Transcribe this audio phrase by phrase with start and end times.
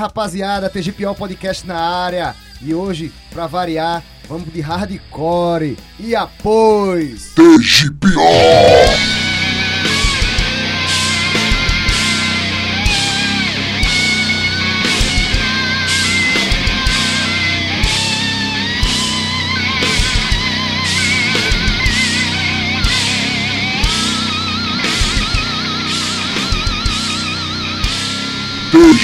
[0.00, 2.34] Rapaziada, TGPO Podcast na área.
[2.62, 5.76] E hoje, pra variar, vamos de hardcore.
[5.98, 7.34] E após...
[7.34, 9.19] TGPO!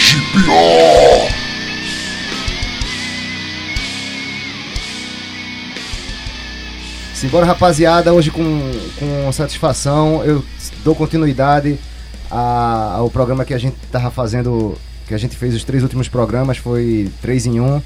[0.07, 1.27] TGPO!
[7.15, 8.43] Simbora, rapaziada, hoje com,
[8.99, 10.45] com satisfação eu
[10.85, 11.79] dou continuidade
[12.31, 14.77] a- ao programa que a gente tava fazendo,
[15.09, 17.81] que a gente fez os três últimos programas, foi três em um,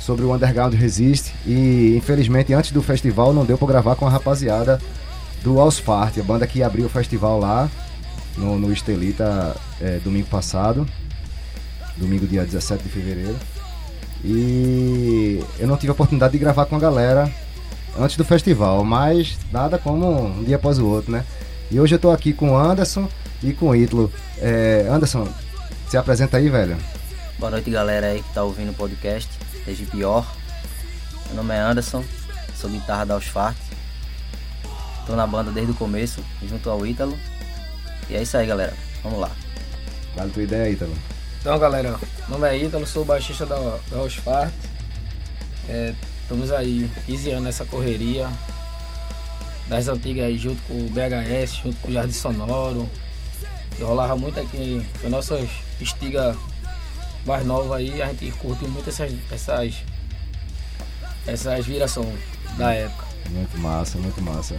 [0.00, 1.32] sobre o Underground Resist.
[1.46, 4.80] E infelizmente antes do festival não deu pra gravar com a rapaziada
[5.44, 7.70] do Ausfart, a banda que abriu o festival lá
[8.36, 10.84] no, no Estelita é, domingo passado,
[11.96, 13.36] domingo dia 17 de fevereiro.
[14.24, 17.30] E eu não tive a oportunidade de gravar com a galera
[17.98, 21.24] antes do festival, mas nada como um dia após o outro, né?
[21.70, 23.08] E hoje eu tô aqui com o Anderson
[23.42, 24.12] e com o Ítalo.
[24.38, 25.28] É, Anderson,
[25.88, 26.76] se apresenta aí, velho.
[27.38, 29.28] Boa noite, galera aí que tá ouvindo o podcast,
[29.66, 30.26] desde pior.
[31.26, 32.04] Meu nome é Anderson,
[32.56, 33.56] sou guitarra da Ausfart.
[35.06, 37.18] Tô na banda desde o começo, junto ao Ítalo.
[38.08, 38.72] E é isso aí, galera.
[39.02, 39.30] Vamos lá.
[40.16, 40.94] Vale tua ideia, Ítalo.
[41.44, 41.90] Então, galera,
[42.26, 44.50] meu nome é Ítalo, sou baixista da, da Osfart.
[45.68, 45.92] É,
[46.22, 48.30] estamos aí 15 anos nessa correria
[49.68, 52.88] das antigas aí, junto com o BHS, junto com o Jardim Sonoro.
[53.78, 55.46] E rolava muito aqui, foi nossas
[55.78, 56.34] estiga
[57.26, 59.74] mais nova aí, a gente curte muito essas, essas,
[61.26, 62.20] essas virações
[62.56, 63.04] da época.
[63.28, 64.56] Muito massa, muito massa.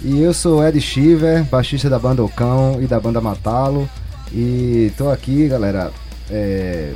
[0.00, 3.90] E eu sou Ed Shiver, baixista da banda Ocão e da banda Matalo.
[4.32, 5.90] E tô aqui, galera,
[6.30, 6.92] é,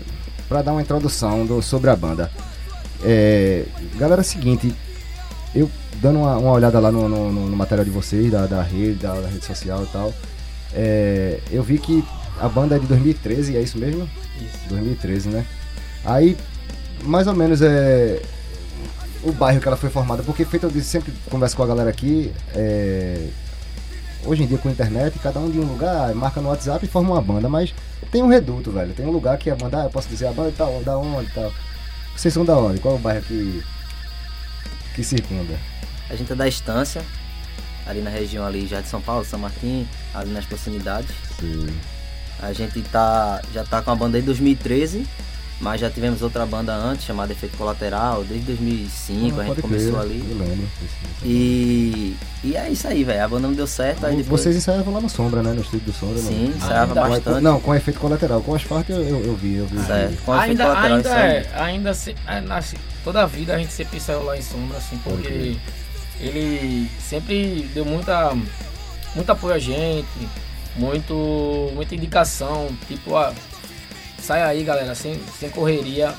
[0.49, 2.31] para dar uma introdução do- sobre a banda.
[3.03, 3.65] É,
[3.97, 4.75] galera, é o seguinte,
[5.55, 8.95] eu dando uma, uma olhada lá no, no- no- material de vocês, da, da rede,
[8.95, 10.13] da, da rede social e tal,
[10.73, 12.05] é, eu vi que
[12.41, 14.09] a banda é de 2013, é isso mesmo?
[14.41, 14.59] Isso.
[14.69, 15.45] 2013, né?
[16.05, 16.37] Aí,
[17.05, 18.21] mais ou menos é
[19.23, 22.31] o bairro que ela foi formada, porque feito eu sempre converso com a galera aqui,
[22.55, 23.29] é,
[24.25, 26.89] hoje em dia com a internet, cada um de um lugar, marca no WhatsApp e
[26.89, 27.75] forma uma banda, mas
[28.11, 28.93] tem um reduto, velho.
[28.95, 31.29] Tem um lugar que a banda, ah, eu posso dizer, a banda tá da onde
[31.29, 31.53] e tal.
[32.17, 32.81] Vocês são da onde?
[32.81, 33.63] Qual é o bairro que,
[34.95, 35.59] que circunda?
[36.09, 37.03] A gente é da Estância,
[37.87, 41.11] ali na região ali já de São Paulo, São Martim, ali nas proximidades.
[41.39, 41.67] Sim.
[42.41, 45.07] A gente tá, já tá com a banda desde 2013,
[45.61, 50.03] mas já tivemos outra banda antes, chamada Efeito Colateral, desde 2005, a gente começou crer,
[50.03, 50.25] ali.
[50.29, 50.69] Eu lembro.
[51.23, 53.25] E, e é isso aí, velho.
[53.25, 54.43] A banda não deu certo, aí depois...
[54.43, 55.53] Vocês ensaiavam lá no Sombra, né?
[55.53, 56.19] No estúdio do Sombra.
[56.19, 56.57] Sim, não?
[56.57, 57.41] ensaiava Ainda- bastante.
[57.43, 58.43] Não, com efeito colateral.
[58.43, 59.79] Com asfalto eu, eu, eu vi, eu vi.
[59.87, 60.23] Certo.
[60.25, 63.73] Com efeito ainda colateral, ainda é, ainda se, é, nasce, toda a vida a gente
[63.73, 65.57] sempre saiu lá em sombra, assim, porque crer.
[66.21, 68.37] ele sempre deu muita,
[69.15, 70.09] muito apoio a gente,
[70.77, 73.33] muito, muita indicação, tipo, ah,
[74.25, 76.13] sai aí galera, sem, sem correria,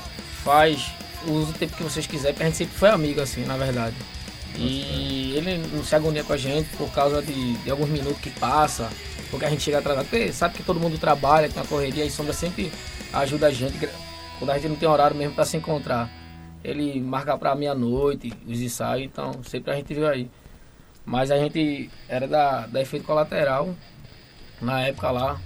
[0.44, 0.92] faz,
[1.26, 3.96] usa o tempo que vocês quiserem, porque a gente sempre foi amigo, assim, na verdade.
[4.56, 8.30] E ele não se agonia com a gente por causa de, de alguns minutos que
[8.30, 8.88] passa,
[9.30, 12.10] porque a gente chega atrasado, porque sabe que todo mundo trabalha, tem uma correria e
[12.10, 12.72] sombra sempre
[13.12, 13.76] ajuda a gente
[14.38, 16.10] quando a gente não tem horário mesmo para se encontrar.
[16.62, 20.30] Ele marca para meia-noite os ensaios, então sempre a gente viu aí.
[21.04, 23.74] Mas a gente era da, da efeito colateral
[24.60, 25.40] na época lá.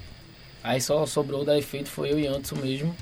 [0.62, 2.94] Aí só sobrou da efeito foi eu e Anderson mesmo.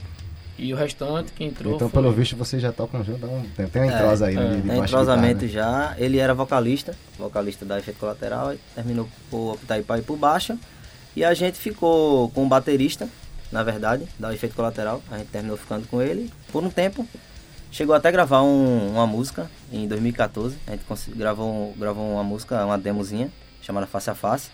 [0.61, 1.77] E o restante que entrou.
[1.77, 2.03] Então, foi...
[2.03, 3.71] pelo visto, vocês já tocam junto há um tempo.
[3.71, 4.43] Tem uma É, entrosa aí, né?
[4.43, 4.57] é.
[4.61, 5.95] de Tem entrosamento guitarra, né?
[5.97, 6.05] já.
[6.05, 10.59] Ele era vocalista, vocalista da Efeito Colateral, e terminou por optar para ir por baixo.
[11.15, 13.09] E a gente ficou com o baterista,
[13.53, 15.01] na verdade, da Efeito Colateral.
[15.13, 17.07] A gente terminou ficando com ele por um tempo.
[17.71, 20.57] Chegou até a gravar um- uma música em 2014.
[20.67, 20.85] A gente
[21.15, 23.31] gravou, gravou uma música, uma demozinha,
[23.63, 24.51] chamada Face a Face.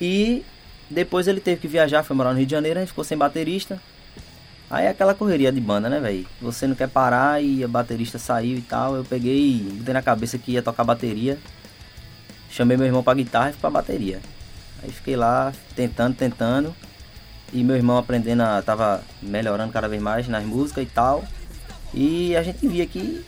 [0.00, 0.44] E
[0.88, 3.18] depois ele teve que viajar, foi morar no Rio de Janeiro, a gente ficou sem
[3.18, 3.80] baterista.
[4.68, 6.26] Aí é aquela correria de banda, né, velho?
[6.40, 8.96] Você não quer parar e a baterista saiu e tal.
[8.96, 11.38] Eu peguei, botei na cabeça que ia tocar bateria.
[12.50, 14.20] Chamei meu irmão pra guitarra e fui pra bateria.
[14.82, 16.74] Aí fiquei lá tentando, tentando.
[17.52, 21.24] E meu irmão aprendendo, a, tava melhorando cada vez mais nas músicas e tal.
[21.94, 23.24] E a gente via que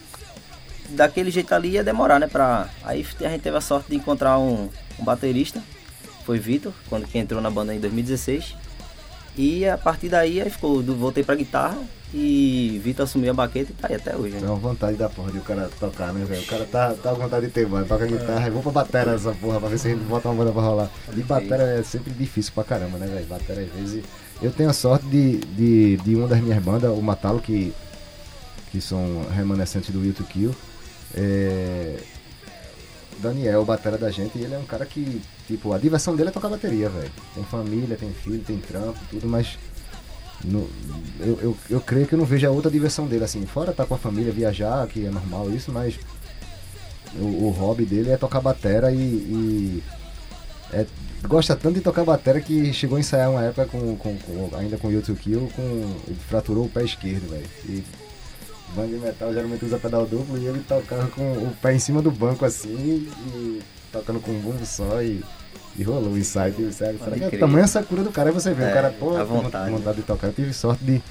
[0.90, 2.26] daquele jeito ali ia demorar, né?
[2.26, 2.68] Pra...
[2.82, 4.68] Aí a gente teve a sorte de encontrar um,
[4.98, 5.62] um baterista.
[6.28, 8.54] Foi Vitor, quando que entrou na banda em 2016.
[9.34, 11.78] E a partir daí aí ficou, voltei pra guitarra
[12.12, 14.36] e Vitor assumiu a baqueta e tá aí até hoje.
[14.36, 16.42] É uma vontade da porra de o cara tocar, né, velho?
[16.42, 19.12] O cara tá, tá com vontade de ter banda, toca guitarra, e vou pra batera
[19.12, 20.90] essa porra, pra ver se a gente bota uma banda pra rolar.
[21.16, 23.24] E batera é sempre difícil pra caramba, né, velho?
[23.24, 24.04] Batera às vezes.
[24.42, 27.72] Eu tenho a sorte de, de, de uma das minhas bandas, o Matalo, que,
[28.70, 30.54] que são remanescentes do Will to Kill.
[31.14, 31.96] É...
[33.18, 36.48] Daniel, batera da gente, ele é um cara que, tipo, a diversão dele é tocar
[36.48, 37.10] bateria, velho.
[37.34, 39.58] Tem família, tem filho, tem trampo, tudo, mas
[40.44, 40.68] no-
[41.20, 43.86] eu, eu, eu creio que eu não vejo a outra diversão dele, assim, fora estar
[43.86, 45.98] com a família, viajar, que é normal isso, mas
[47.16, 49.82] o, o hobby dele é tocar batera e, e
[50.72, 50.86] é-
[51.26, 54.78] gosta tanto de tocar batera que chegou a ensaiar uma época com, com, com- ainda
[54.78, 55.62] com o YouTube Kill, com,
[56.06, 57.84] ele fraturou o pé esquerdo, velho.
[58.74, 62.02] Banda de metal geralmente usa pedal duplo e ele tocava com o pé em cima
[62.02, 63.60] do banco assim e
[63.90, 65.24] tocando com um bumbo só e,
[65.76, 66.52] e rolou o ensaio.
[66.54, 68.74] Tive, sério, será que é tamanho essa cura do cara, aí você vê, É, o
[68.74, 69.70] cara, pô, à com vontade.
[69.70, 70.26] vontade de tocar.
[70.28, 71.02] Eu tive sorte de.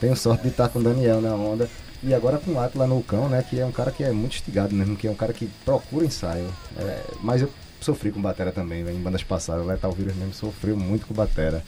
[0.00, 1.68] Tenho sorte de estar com o Daniel na onda.
[2.02, 3.44] E agora com o Atlas no Cão, né?
[3.48, 6.06] Que é um cara que é muito instigado mesmo, que é um cara que procura
[6.06, 6.50] ensaio.
[6.78, 9.62] É, mas eu sofri com batera também, velho, em bandas passadas.
[9.62, 11.62] O Letal Vírus mesmo sofreu muito com batera.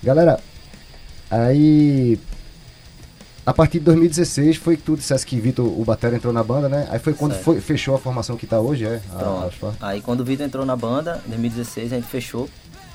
[0.00, 0.38] Galera,
[1.28, 2.18] aí.
[3.44, 6.68] A partir de 2016 foi que tu dissesse que Vitor, o Batera, entrou na banda,
[6.68, 6.86] né?
[6.90, 9.00] Aí foi quando foi, fechou a formação que tá hoje, é?
[9.12, 12.48] A- fa- Aí quando o Vitor entrou na banda, em 2016 a gente fechou,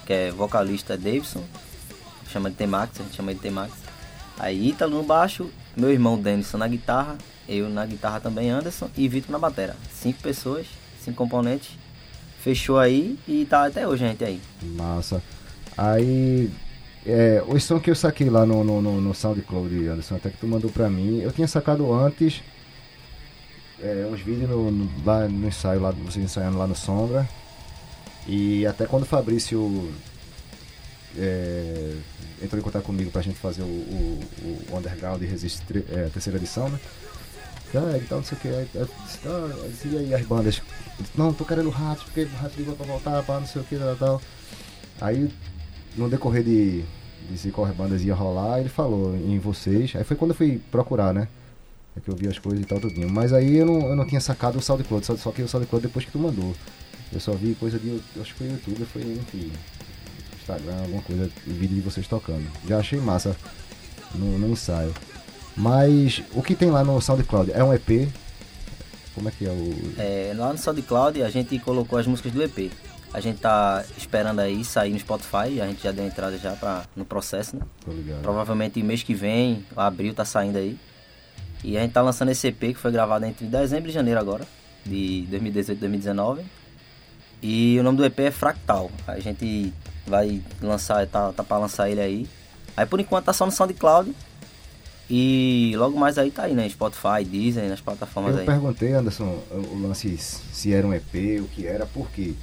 [0.05, 1.43] que é vocalista Davidson,
[2.31, 3.73] chama de T-Max, a gente chama de T-Max.
[4.39, 7.17] Aí Ítalo no baixo, meu irmão Denison na guitarra,
[7.49, 9.75] eu na guitarra também Anderson e Vitor na batera.
[9.93, 10.65] Cinco pessoas,
[11.03, 11.71] cinco componentes.
[12.39, 14.39] Fechou aí e tá até hoje a gente aí.
[14.61, 15.21] Massa.
[15.77, 16.49] Aí.
[17.09, 20.37] É, o som que eu saquei lá no, no, no, no SoundCloud, Anderson, até que
[20.37, 22.41] tu mandou pra mim, eu tinha sacado antes
[23.81, 27.27] é, uns vídeos no, no- lá no ensaio, lá, vocês ensaiando lá no Sombra.
[28.27, 29.89] E até quando o Fabrício
[31.17, 31.93] é,
[32.43, 34.19] entrou em contato comigo pra gente fazer o, o,
[34.69, 36.77] o Underground e Resist é, terceira edição, né?
[37.73, 38.47] Ah, e tal, não sei o que.
[38.49, 38.67] Aí,
[39.69, 40.61] disse, e aí as bandas?
[41.15, 43.65] Não, tô querendo o Ratos, porque o Ratos ligou pra voltar, pá, não sei o
[43.65, 44.21] que, tal, tal.
[44.99, 45.29] Aí,
[45.95, 46.83] no decorrer de,
[47.35, 49.95] se quais bandas ia rolar, ele falou em vocês.
[49.95, 51.27] Aí foi quando eu fui procurar, né?
[51.95, 53.09] É que eu vi as coisas e tal, tudinho.
[53.09, 55.85] Mas aí eu não, eu não tinha sacado o SoundCloud, só, só que o SoundCloud
[55.85, 56.53] depois que tu mandou.
[57.11, 59.51] Eu só vi coisa de, acho que foi YouTube, foi, enfim,
[60.39, 62.45] Instagram, alguma coisa, vídeo de vocês tocando.
[62.67, 63.35] Já achei massa
[64.13, 64.93] no, no ensaio.
[65.55, 68.09] Mas o que tem lá no SoundCloud é um EP?
[69.15, 69.93] Como é que é o.
[69.97, 72.71] É, lá no SoundCloud a gente colocou as músicas do EP.
[73.17, 76.85] A gente tá esperando aí sair no Spotify, a gente já deu entrada já pra,
[76.95, 77.63] no processo, né?
[77.83, 78.21] Tô ligado.
[78.21, 80.77] Provavelmente mês que vem, abril tá saindo aí.
[81.63, 84.45] E a gente tá lançando esse EP que foi gravado entre dezembro e janeiro agora,
[84.85, 86.43] de 2018 e 2019.
[87.41, 88.91] E o nome do EP é Fractal.
[89.07, 89.73] A gente
[90.05, 92.29] vai lançar, tá, tá pra lançar ele aí.
[92.75, 94.13] Aí por enquanto tá só no SoundCloud.
[95.09, 96.69] E logo mais aí tá aí, né?
[96.69, 98.45] Spotify, Disney, nas plataformas Eu aí.
[98.45, 102.35] perguntei, Anderson, o lance se era um EP, o que era, por quê?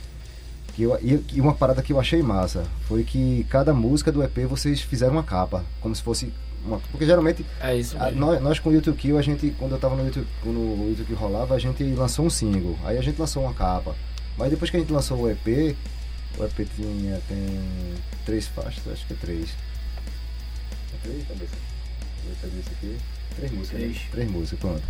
[0.74, 4.38] Que eu, e, uma parada que eu achei massa foi que cada música do EP
[4.48, 6.32] vocês fizeram uma capa, como se fosse
[6.66, 6.80] uma.
[6.90, 9.78] Porque geralmente É isso a- nós, nós com o YouTube Kill, a gente, quando eu
[9.78, 13.02] tava no YouTube, quando o YouTube Kill rolava, a gente lançou um single, aí a
[13.02, 13.94] gente lançou uma capa.
[14.36, 15.76] Mas depois que a gente lançou o EP,
[16.36, 17.60] o EP tinha, tem
[18.26, 19.50] três faixas, acho que é três.
[20.92, 21.52] É três, cabeça?
[22.42, 22.96] Eu ver isso aqui.
[23.36, 23.80] Três músicas.
[23.80, 23.86] né?
[23.86, 24.02] Três.
[24.10, 24.82] Três músicas, pronto.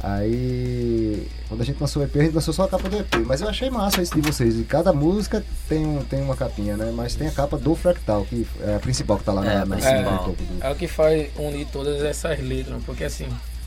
[0.00, 3.14] Aí, quando a gente lançou o EP, a gente lançou só a capa do EP.
[3.26, 4.58] Mas eu achei massa isso de vocês.
[4.58, 6.92] E cada música tem, um, tem uma capinha, né?
[6.94, 9.66] Mas tem a capa do Fractal, que é a principal que tá lá É, na,
[9.66, 10.62] na cima do topo do.
[10.62, 13.26] É o que faz unir todas essas letras, porque assim,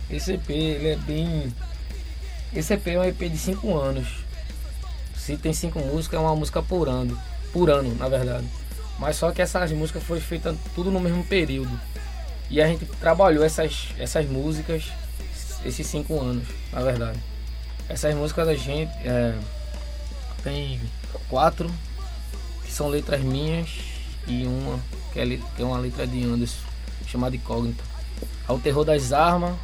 [0.09, 1.53] esse EP ele é bem.
[2.53, 4.07] Esse EP é um EP de 5 anos.
[5.15, 7.15] Se tem cinco músicas, é uma música por ano.
[7.51, 8.47] Por ano, na verdade.
[8.97, 11.69] Mas só que essas músicas foram feitas tudo no mesmo período.
[12.49, 14.85] E a gente trabalhou essas, essas músicas
[15.65, 17.19] esses cinco anos, na verdade.
[17.87, 19.33] Essas músicas da gente é,
[20.43, 20.79] tem
[21.27, 21.69] quatro
[22.63, 23.69] que são letras minhas
[24.27, 24.79] e uma
[25.11, 26.59] que é, que é uma letra de Anderson,
[27.07, 27.83] chamada Incógnita.
[28.47, 29.55] O Terror das Armas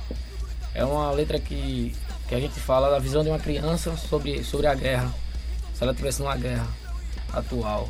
[0.73, 1.95] é uma letra que,
[2.27, 5.13] que a gente fala da visão de uma criança sobre, sobre a guerra,
[5.73, 6.67] se ela estivesse numa guerra
[7.31, 7.89] atual.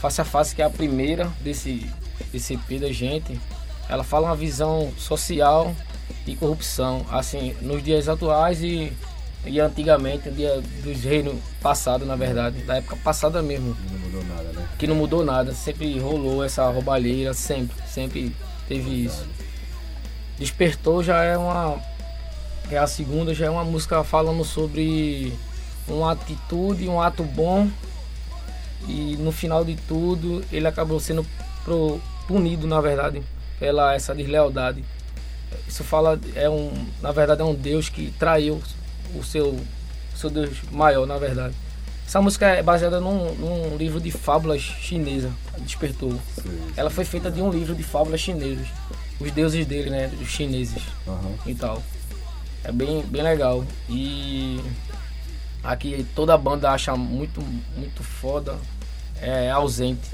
[0.00, 1.90] Face a Face, que é a primeira desse,
[2.32, 3.38] desse EP da gente,
[3.88, 5.74] ela fala uma visão social
[6.26, 8.92] e corrupção, assim, nos dias atuais e,
[9.44, 14.24] e antigamente, no dia dos reinos passados, na verdade, da época passada mesmo Não mudou
[14.24, 14.68] nada, né?
[14.78, 18.34] que não mudou nada, sempre rolou essa roubalheira, sempre, sempre
[18.68, 19.26] teve isso.
[20.38, 21.80] Despertou já é uma.
[22.70, 25.32] É a segunda, já é uma música falando sobre
[25.88, 27.68] uma atitude, um ato bom.
[28.86, 31.26] E no final de tudo ele acabou sendo
[31.64, 33.22] pro, punido, na verdade,
[33.58, 34.84] pela essa deslealdade.
[35.66, 38.60] Isso fala, é um, na verdade, é um Deus que traiu
[39.14, 39.58] o seu,
[40.16, 41.54] seu Deus maior, na verdade.
[42.06, 46.18] Essa música é baseada num, num livro de fábulas chinesa, Despertou.
[46.74, 48.66] Ela foi feita de um livro de fábulas chinesas.
[49.20, 50.10] Os deuses dele, né?
[50.18, 51.34] Os chineses Aham.
[51.44, 51.82] e tal.
[52.64, 53.62] É bem, bem legal.
[53.90, 54.58] E
[55.62, 57.42] aqui toda a banda acha muito,
[57.76, 58.56] muito foda.
[59.20, 60.08] É ausente.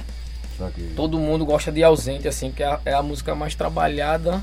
[0.96, 4.42] Todo mundo gosta de ausente, assim, que é a, é a música mais trabalhada,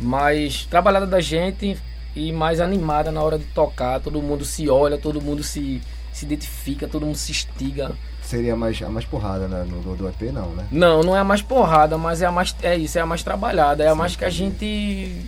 [0.00, 1.76] mais trabalhada da gente
[2.14, 4.00] e mais animada na hora de tocar.
[4.00, 5.80] Todo mundo se olha, todo mundo se,
[6.12, 7.92] se identifica, todo mundo se estiga.
[8.22, 9.64] Seria mais, a mais porrada né?
[9.68, 10.66] no do, do EP, não, né?
[10.70, 12.54] Não, não é a mais porrada, mas é a mais.
[12.62, 13.82] É isso, é a mais trabalhada.
[13.82, 15.26] É a Sim, mais que a gente.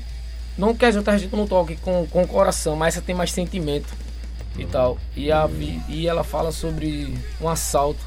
[0.56, 3.14] Não que as outras a gente não toque com, com o coração, mas essa tem
[3.14, 3.88] mais sentimento
[4.56, 4.98] e tal.
[5.16, 8.00] E, a, vi- e ela fala sobre um assalto.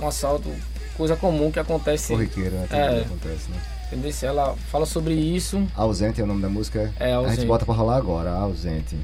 [0.00, 0.50] Um assalto,
[0.96, 2.12] coisa comum que acontece.
[2.12, 2.68] Corriqueira, né?
[2.70, 3.00] É.
[3.00, 3.60] acontece, né?
[3.86, 4.12] Entendeu?
[4.22, 5.66] Ela fala sobre isso.
[5.74, 6.92] Ausente é o nome da música.
[6.98, 7.36] É, A ausente.
[7.36, 8.96] gente bota pra rolar agora, ausente.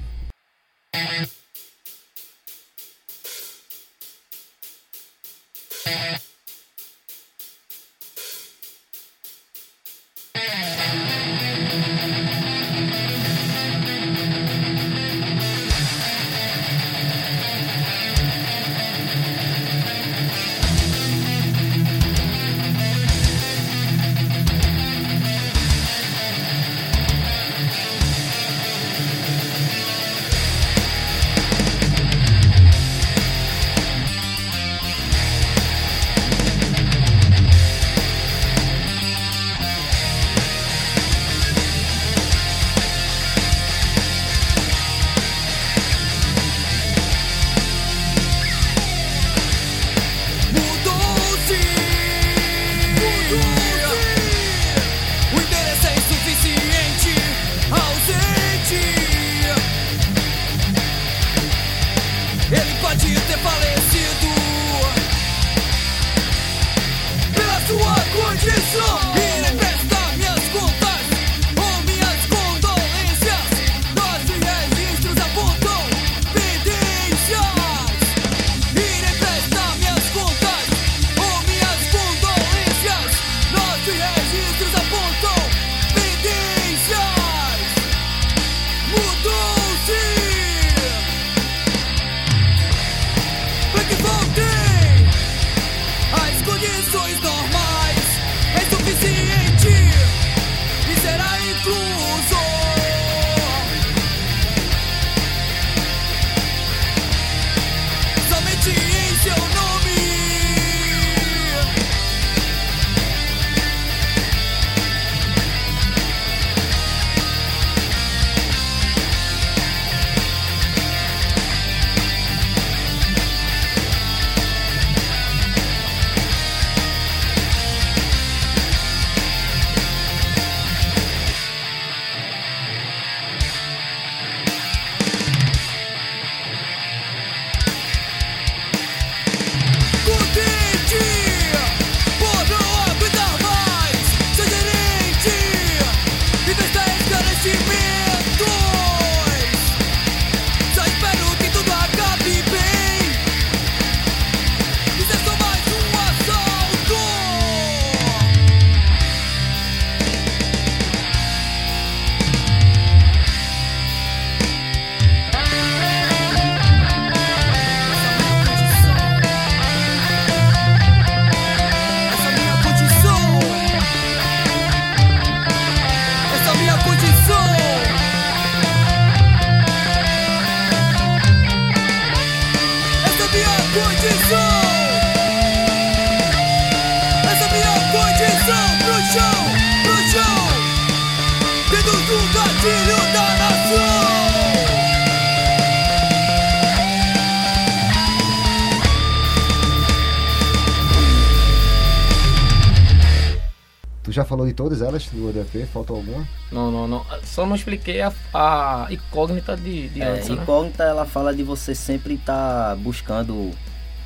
[204.62, 205.66] Todas elas do EP?
[205.72, 206.26] Falta alguma?
[206.50, 207.04] Não, não, não.
[207.24, 210.36] Só não expliquei a, a incógnita de, de É, antes, né?
[210.36, 213.50] incógnita ela fala de você sempre estar buscando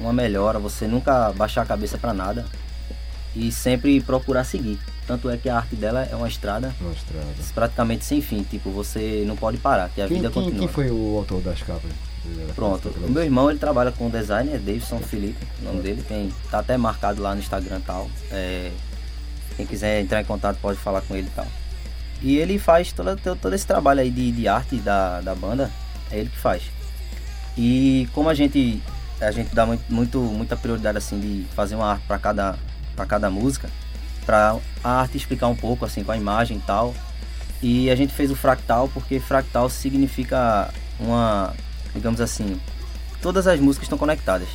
[0.00, 2.46] uma melhora, você nunca baixar a cabeça pra nada
[3.34, 4.78] e sempre procurar seguir.
[5.06, 7.26] Tanto é que a arte dela é uma estrada Mostrada.
[7.54, 10.58] praticamente sem fim, tipo, você não pode parar, que a Quem, vida quem, continua.
[10.60, 11.90] quem foi o autor das capas
[12.56, 16.32] Pronto, o meu irmão ele trabalha com design, é Davidson Felipe, o nome dele, tem,
[16.50, 18.10] tá até marcado lá no Instagram e tal.
[18.32, 18.72] É,
[19.56, 21.46] quem quiser entrar em contato pode falar com ele e tal.
[22.22, 25.70] E ele faz todo, todo esse trabalho aí de, de arte da, da banda,
[26.10, 26.62] é ele que faz.
[27.56, 28.82] E como a gente
[29.20, 32.58] a gente dá muito, muita prioridade assim de fazer uma arte para cada
[32.94, 33.68] para cada música,
[34.25, 36.94] para a arte explicar um pouco assim com a imagem e tal.
[37.62, 41.54] E a gente fez o fractal porque fractal significa uma,
[41.94, 42.60] digamos assim,
[43.22, 44.48] todas as músicas estão conectadas.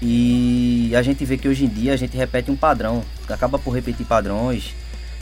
[0.00, 3.72] E a gente vê que hoje em dia a gente repete um padrão, acaba por
[3.72, 4.74] repetir padrões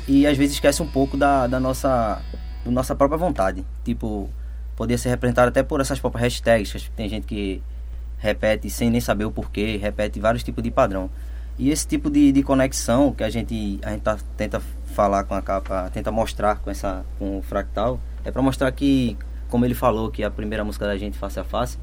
[0.07, 2.23] e às vezes esquece um pouco da, da nossa,
[2.65, 3.65] da nossa própria vontade.
[3.85, 4.31] Tipo,
[4.77, 7.63] poder ser representado até por essas próprias hashtags, que tem gente que
[8.19, 11.11] repete sem nem saber o porquê, repete vários tipos de padrão.
[11.59, 14.61] E esse tipo de, de conexão que a gente, a gente tá, tenta
[14.95, 19.17] falar com a capa, tenta mostrar com, essa, com o fractal, é para mostrar que,
[19.49, 21.79] como ele falou, que a primeira música da gente face a face,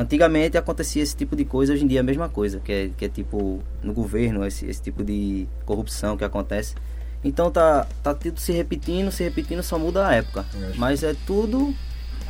[0.00, 2.90] antigamente acontecia esse tipo de coisa, hoje em dia é a mesma coisa, que é,
[2.96, 6.74] que é tipo no governo, esse, esse tipo de corrupção que acontece.
[7.22, 10.44] Então tá, tá tudo se repetindo, se repetindo, só muda a época.
[10.76, 11.74] Mas é tudo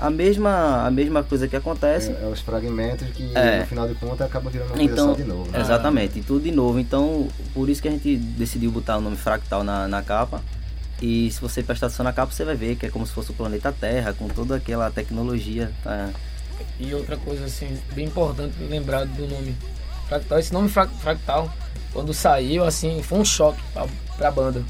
[0.00, 2.10] a mesma, a mesma coisa que acontece.
[2.10, 3.60] É, é os fragmentos que É.
[3.60, 5.50] no final de contas acabam virando uma Então, coisa de novo.
[5.50, 5.60] né?
[5.60, 6.78] exatamente, e tudo de novo.
[6.80, 10.42] Então, por isso que a gente decidiu botar o nome Fractal na, na capa.
[11.02, 13.30] E se você prestar atenção na capa, você vai ver que é como se fosse
[13.30, 15.70] o planeta Terra, com toda aquela tecnologia.
[15.84, 16.10] Tá?
[16.80, 19.54] E outra coisa assim, bem importante lembrar do nome
[20.08, 20.38] Fractal.
[20.38, 21.52] Esse nome Fra- Fractal,
[21.92, 24.64] quando saiu, assim, foi um choque pra, pra banda.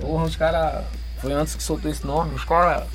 [0.00, 0.84] Porra, os caras.
[1.20, 2.86] Foi antes que soltou esse nome, os caras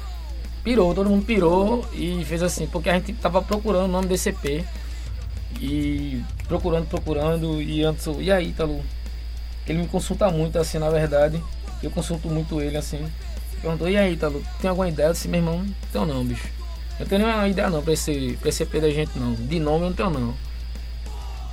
[0.64, 4.30] pirou, todo mundo pirou e fez assim, porque a gente tava procurando o nome desse
[4.30, 4.64] EP.
[5.60, 8.84] E procurando, procurando, e antes, e aí, Ítalo?
[9.68, 11.42] Ele me consulta muito, assim, na verdade.
[11.84, 13.06] Eu consulto muito ele, assim.
[13.62, 15.08] Perguntou, e aí, Ítalo, tem alguma ideia?
[15.08, 16.48] Eu disse, meu irmão, tenho não, bicho.
[17.02, 19.34] Eu tenho nenhuma ideia não pra esse, pra esse EP da gente não.
[19.34, 20.34] De nome eu não tenho não.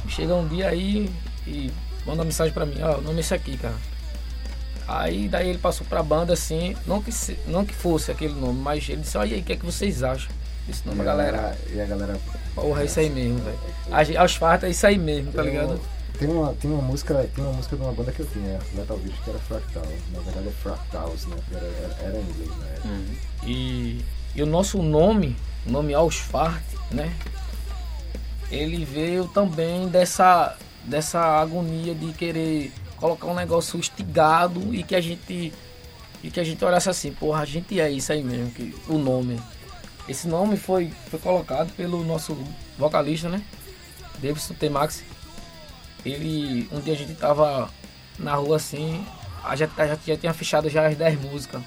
[0.08, 1.10] Chega um dia aí
[1.46, 1.70] e
[2.06, 3.74] manda uma mensagem pra mim, ó, o nome é esse aqui, cara.
[4.86, 8.58] Aí daí ele passou pra banda assim, não que, se- não que fosse aquele nome,
[8.58, 10.30] mas ele disse, olha aí, o que é que vocês acham
[10.66, 11.58] desse E nome, a galera?
[11.70, 12.18] E a galera.
[12.54, 13.58] Porra, é isso aí mesmo, velho.
[14.06, 15.78] Gente- Aos fartos é isso aí mesmo, tá ligado?
[16.18, 18.96] Tem uma, tem uma música, tem uma música de uma banda que eu tinha, Metal
[18.98, 19.84] Beach, que era Fractal.
[20.12, 21.36] Na verdade é Fractals, né?
[21.52, 22.74] Era, era, era em inglês, né?
[23.46, 24.04] E,
[24.38, 25.34] e o nosso nome,
[25.66, 27.12] o nome Ausfart, né?
[28.52, 35.00] Ele veio também dessa, dessa agonia de querer colocar um negócio estigado e que a
[35.00, 35.52] gente
[36.22, 38.96] e que a gente olhasse assim, porra, a gente é isso aí mesmo, que, o
[38.96, 39.40] nome.
[40.08, 42.38] Esse nome foi, foi colocado pelo nosso
[42.78, 43.42] vocalista, né?
[44.22, 44.68] Davidson T.
[44.68, 45.02] Max.
[46.04, 47.68] Ele, um dia a gente tava
[48.16, 49.04] na rua assim,
[49.42, 51.60] a gente já, já tinha fechado já as 10 músicas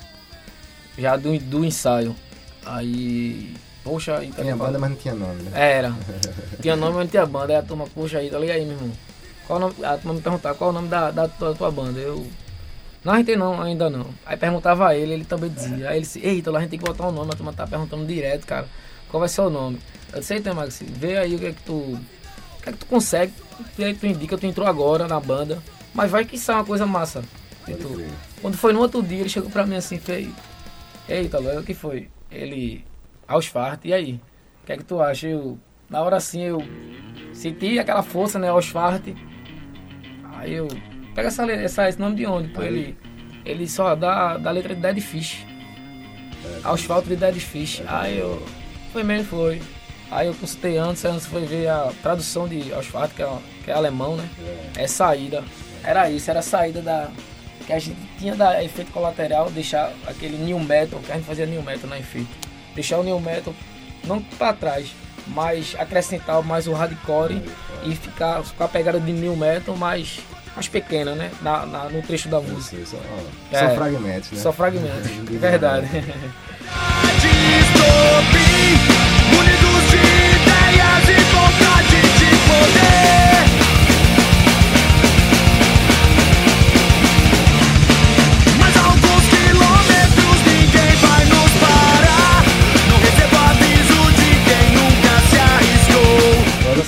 [0.98, 2.16] já do, do ensaio.
[2.66, 5.52] Aí, poxa, aí tá Tinha banda, mas não tinha nome, né?
[5.54, 5.96] Era.
[6.62, 7.54] Tinha nome, mas não tinha banda.
[7.54, 8.92] Aí a turma, poxa, aí, tá ligado aí, meu irmão?
[9.48, 9.76] Qual o nome?
[9.84, 12.00] A turma me perguntava qual o nome da, da, tua, tua banda.
[12.00, 12.26] Eu.
[13.04, 14.06] Não, a gente não, ainda não.
[14.26, 15.90] Aí perguntava a ele, ele também dizia.
[15.90, 17.66] Aí ele disse, eita, lá a gente tem que botar um nome, a turma tá
[17.66, 18.68] perguntando direto, cara.
[19.10, 19.80] Qual vai ser o nome?
[20.14, 21.74] Eu disse, eita, Maxi, vê aí o que é que tu.
[21.74, 25.08] O que é que tu consegue, o que é que tu indica, tu entrou agora
[25.08, 25.62] na banda.
[25.94, 27.24] Mas vai que isso é uma coisa massa.
[27.66, 27.78] Crer.
[28.42, 30.30] quando foi no outro dia, ele chegou pra mim assim, fez.
[31.10, 32.08] Eita, Léo, o que foi?
[32.32, 32.86] Ele.
[33.28, 34.20] Aos fartos, e aí?
[34.62, 35.28] O que é que tu acha?
[35.28, 35.58] Eu,
[35.90, 36.62] na hora assim, eu
[37.34, 38.50] senti aquela força, né?
[38.50, 39.14] Aos fartos.
[40.36, 40.68] Aí eu.
[41.14, 42.50] Pega essa, essa, esse nome de onde?
[42.50, 42.98] Pô, ele,
[43.46, 45.46] ele só dá da letra de Dead Fish.
[46.64, 47.82] Asfalto de Dead Fish.
[47.88, 48.42] Aí eu.
[48.92, 49.62] Foi mesmo, foi.
[50.10, 53.74] Aí eu consultei antes, antes foi ver a tradução de asfalto, que é, que é
[53.74, 54.30] alemão, né?
[54.76, 55.44] É saída.
[55.84, 57.10] Era isso, era a saída da.
[57.66, 61.46] Que a gente tinha da efeito colateral, deixar aquele new metal, que a gente fazia
[61.46, 62.30] new metal na efeito.
[62.76, 63.54] Deixar o new metal
[64.04, 64.92] não pra trás,
[65.28, 67.42] mas acrescentar mais o hardcore
[67.84, 70.20] e ficar com a pegada de new metal mais,
[70.56, 71.30] mais pequena, né?
[71.42, 72.78] Na, na- no trecho da música.
[72.78, 73.60] Isso, ó, É.
[73.60, 74.40] São fragmentos, né?
[74.42, 75.26] Só fragmentos.
[75.26, 75.88] De Verdade.
[79.40, 83.31] Unidos de ideias e vontade de poder.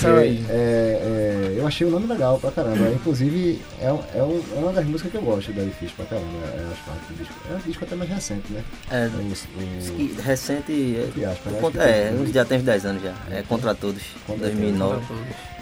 [0.10, 0.52] Essa.
[0.52, 2.90] É, é, eu achei o nome legal pra caramba.
[2.90, 6.06] Inclusive, é, um- é, um- é uma das músicas que eu gosto da Difícil pra
[6.06, 6.28] caramba.
[6.46, 7.34] É, do disco.
[7.50, 8.64] É um disco até mais recente, né?
[8.92, 10.98] É, o- que recente.
[11.26, 11.60] Aspas, né?
[11.62, 13.14] contra- Acho que é, tem- uns já tem uns 10 anos já.
[13.32, 15.02] É Contra Todos, Contra 2009.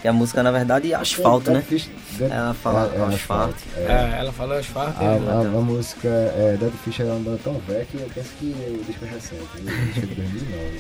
[0.02, 1.60] Que a música, na verdade, é asfalto, né?
[1.60, 3.56] Dead Fish- Dead- Ela fala é, é asfalto.
[3.78, 3.82] É.
[3.82, 5.00] É, ela falou asfalto.
[5.00, 8.10] A, eu- a, a música é, Dead Fish é uma banda tão velha que eu
[8.14, 9.44] penso que o disco é recente.
[9.44, 10.80] O disco é de 2009.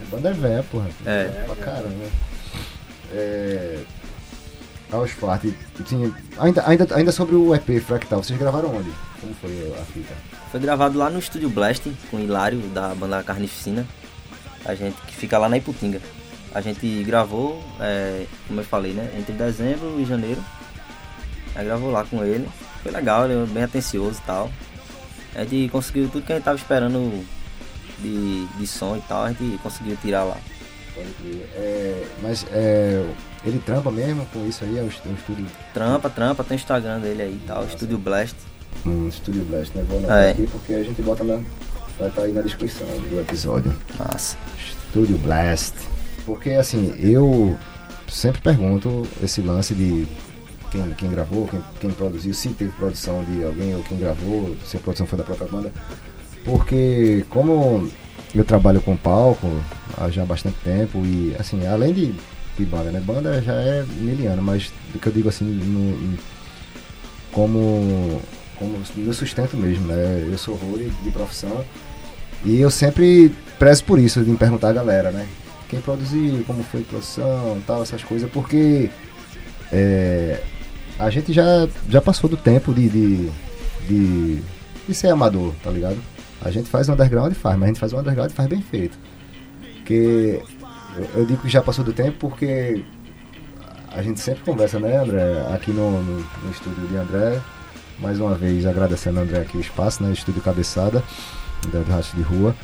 [0.00, 0.88] A banda é véia, porra.
[1.04, 1.24] É.
[1.44, 2.04] Pra caramba.
[3.12, 3.78] É.
[4.90, 5.44] Aos Fart,
[5.84, 6.10] tinha.
[6.38, 8.90] Ainda, ainda, ainda sobre o EP Fractal, vocês gravaram onde?
[9.20, 10.14] Como foi a fita?
[10.50, 13.86] Foi gravado lá no estúdio Blast com o Hilário da banda Carnificina.
[14.64, 16.00] A gente que fica lá na Iputinga.
[16.54, 19.10] A gente gravou, é, como eu falei, né?
[19.18, 20.42] Entre dezembro e janeiro.
[21.54, 22.48] Aí gravou lá com ele.
[22.82, 24.50] Foi legal, ele é bem atencioso e tal.
[25.34, 27.24] A gente conseguiu tudo que a gente tava esperando
[27.98, 30.36] de, de som e tal, a gente conseguiu tirar lá.
[30.98, 31.48] Pode crer.
[31.54, 33.04] É, mas é,
[33.44, 34.78] ele trampa mesmo com isso aí?
[34.78, 38.36] É um, est- estúdio, Trampa, trampa, tem o Instagram dele aí e tal, Estúdio Blast.
[38.84, 39.84] um estúdio Blast, né?
[39.88, 40.30] Vou anotar É.
[40.30, 41.40] aqui porque a gente bota na.
[41.98, 43.74] Vai estar aí na descrição do episódio.
[43.98, 44.36] Massa.
[44.86, 45.74] Estúdio Blast.
[46.24, 47.56] Porque assim, eu
[48.08, 50.06] sempre pergunto esse lance de
[50.70, 54.76] quem, quem gravou, quem, quem produziu, se teve produção de alguém ou quem gravou, se
[54.76, 55.72] a produção foi da própria banda.
[56.44, 57.90] Porque como
[58.34, 59.48] eu trabalho com palco
[59.96, 62.14] há já bastante tempo e assim, além de,
[62.58, 63.00] de banda, né?
[63.00, 66.18] Banda já é miliana, mas o que eu digo assim, no, no-
[67.32, 68.20] como,
[68.58, 70.26] como meu sustento mesmo, né?
[70.30, 71.64] Eu sou road de profissão
[72.44, 75.26] e eu sempre prezo por isso, de me perguntar a galera, né?
[75.68, 78.88] Quem produziu, como foi a produção, tal, essas coisas, porque
[79.70, 80.40] é,
[80.98, 83.30] a gente já, já passou do tempo de, de,
[83.86, 84.38] de,
[84.88, 85.98] de ser amador, tá ligado?
[86.42, 88.62] A gente faz underground e faz, mas a gente faz um underground e faz bem
[88.62, 88.98] feito.
[89.76, 90.40] Porque
[91.14, 92.84] eu, digo que já passou do tempo porque
[93.90, 95.46] a gente sempre conversa, né, André?
[95.54, 97.40] Aqui no, no, no estúdio de André,
[97.98, 100.12] mais uma vez agradecendo André aqui o espaço, né?
[100.12, 101.02] Estúdio Cabeçada,
[101.72, 102.54] da do Racho de Rua.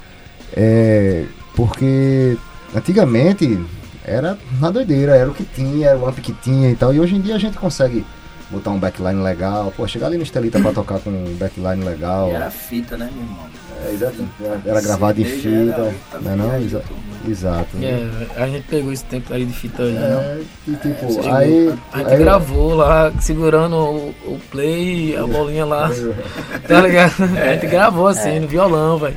[0.52, 1.24] É,
[1.56, 2.36] porque
[2.74, 3.58] antigamente
[4.04, 6.94] era na doideira, era o que tinha, era o amp que tinha e tal.
[6.94, 8.04] E hoje em dia a gente consegue
[8.50, 9.72] botar um backline legal.
[9.76, 12.28] Pô, chegar ali no Estelita pra tocar com um backline legal.
[12.30, 13.46] E era fita, né, meu irmão?
[13.86, 14.24] É, exato.
[14.64, 15.94] Era gravado em era fita.
[16.22, 16.56] Não, é não?
[16.60, 16.82] Exa-
[17.28, 17.68] exato.
[17.82, 20.00] É, a gente pegou esse tempo aí de fita aí, né?
[20.00, 21.74] É, e tipo, chegou- aí.
[21.92, 25.90] A gente aí- gravou lá, segurando o, o play, a bolinha lá,
[26.68, 27.14] tá ligado?
[27.24, 29.16] A gente gravou assim, no violão, velho.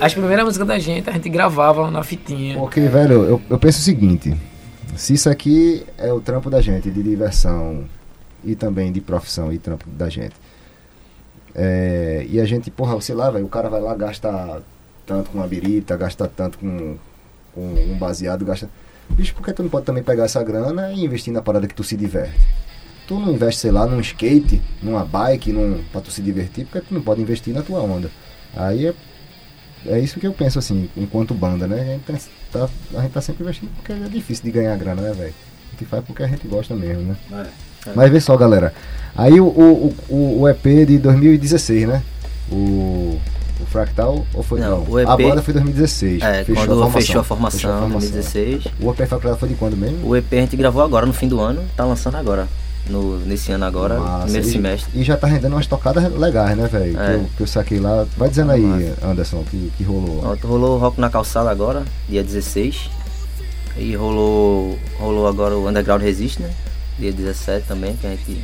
[0.00, 2.56] As primeiras músicas da gente, a gente gravava na fitinha.
[2.56, 4.32] Porque, velho, eu, eu penso o seguinte:
[4.96, 7.84] se isso aqui é o trampo da gente, de diversão
[8.44, 10.34] e também de profissão e trampo da gente,
[11.54, 14.62] é, e a gente, porra, sei lá, velho, o cara vai lá, gasta
[15.06, 16.96] tanto com uma birita, gasta tanto com,
[17.54, 18.68] com um baseado, gasta.
[19.10, 21.74] Bicho, por que tu não pode também pegar essa grana e investir na parada que
[21.74, 22.38] tu se diverte?
[23.06, 26.86] Tu não investe, sei lá, num skate, numa bike, num, pra tu se divertir, porque
[26.86, 28.10] tu não pode investir na tua onda.
[28.54, 28.94] Aí é
[29.86, 31.80] é isso que eu penso assim, enquanto banda, né?
[31.80, 35.00] A gente, pensa- tá, a gente tá sempre investindo porque é difícil de ganhar grana,
[35.00, 35.32] né, velho?
[35.68, 37.16] A gente faz porque a gente gosta mesmo, né?
[37.32, 37.67] É.
[37.94, 38.72] Mas vê só, galera.
[39.16, 42.02] Aí o, o, o, o EP de 2016, né?
[42.50, 43.18] O,
[43.60, 44.60] o Fractal, ou foi?
[44.60, 46.22] Não, Não, o EP a banda foi 2016.
[46.22, 48.64] É, fechou quando a formação, fechou a formação, fechou a em 2016.
[48.80, 50.06] O EP Fractal foi de quando mesmo?
[50.08, 52.46] O EP a gente gravou agora no fim do ano, tá lançando agora.
[52.88, 54.22] No, nesse ano agora, Massa.
[54.24, 54.90] primeiro E- semestre.
[54.98, 56.98] E já tá rendendo umas tocadas legais, né, velho?
[56.98, 57.06] É.
[57.06, 58.06] Que, eu, que eu saquei lá.
[58.16, 58.94] Vai dizendo aí, Massa.
[59.06, 60.22] Anderson, que, que rolou.
[60.24, 62.88] Ó, Rolou o Rock na Calçada agora, dia 16.
[63.76, 66.50] E rolou, rolou agora o Underground Resist, né?
[66.98, 68.42] Dia 17 também, que a gente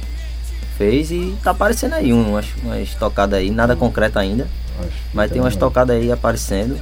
[0.77, 1.11] fez.
[1.11, 4.49] E tá aparecendo aí umas, umas tocadas aí, nada concreto ainda.
[4.79, 6.79] Acho Mas tem umas tocadas aí aparecendo.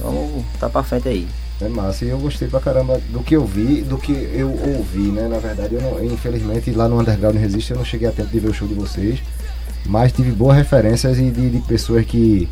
[0.00, 1.26] Vamos tá pra frente aí.
[1.60, 5.10] É massa, e eu gostei pra caramba do que eu vi, do que eu ouvi,
[5.10, 5.26] né?
[5.26, 8.38] Na verdade, eu não, infelizmente lá no Underground Resist eu não cheguei a tempo de
[8.38, 9.20] ver o show de vocês,
[9.86, 12.46] mas tive boas referências e de, de pessoas que,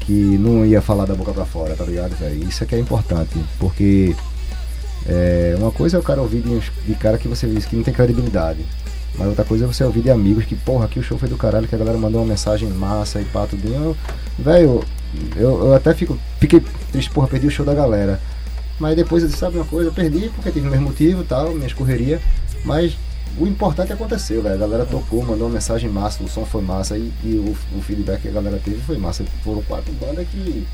[0.00, 2.46] que não ia falar da boca pra fora, tá ligado, velho?
[2.46, 4.14] Isso é que é importante, porque
[5.08, 7.82] é, uma coisa é o cara ouvir de, de cara que você diz que não
[7.82, 8.60] tem credibilidade.
[9.16, 11.36] Mas outra coisa é você ouvir de amigos que, porra, aqui o show foi do
[11.36, 13.96] caralho, que a galera mandou uma mensagem massa e pá, tudinho.
[14.38, 14.84] Velho,
[15.34, 18.20] eu, eu até fico, fiquei triste, porra, perdi o show da galera.
[18.78, 21.52] Mas depois eu disse, sabe uma coisa, eu perdi porque tive o mesmo motivo tal,
[21.52, 22.20] minha escorreria.
[22.64, 22.96] Mas
[23.38, 24.54] o importante aconteceu, velho.
[24.54, 27.82] A galera tocou, mandou uma mensagem massa, o som foi massa e, e o, o
[27.82, 29.24] feedback que a galera teve foi massa.
[29.42, 30.66] Foram quatro bandas que.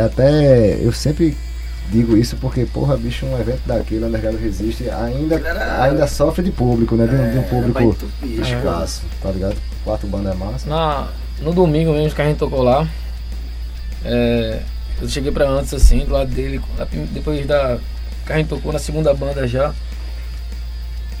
[0.00, 0.74] É até.
[0.80, 1.36] Eu sempre
[1.90, 6.50] digo isso porque, porra, bicho, um evento daquele, Underground Resiste, ainda, Era- ainda sofre de
[6.52, 7.06] público, né?
[7.06, 9.56] De, um- de um É, público escasso, tá ligado?
[9.84, 10.68] Quatro bandas é massa.
[10.70, 11.08] Na,
[11.40, 12.86] no domingo mesmo que a gente tocou lá,
[14.04, 14.60] é,
[15.00, 16.60] eu cheguei pra antes assim, do lado dele,
[17.12, 17.78] depois da.
[18.26, 19.74] que a gente tocou na segunda banda já.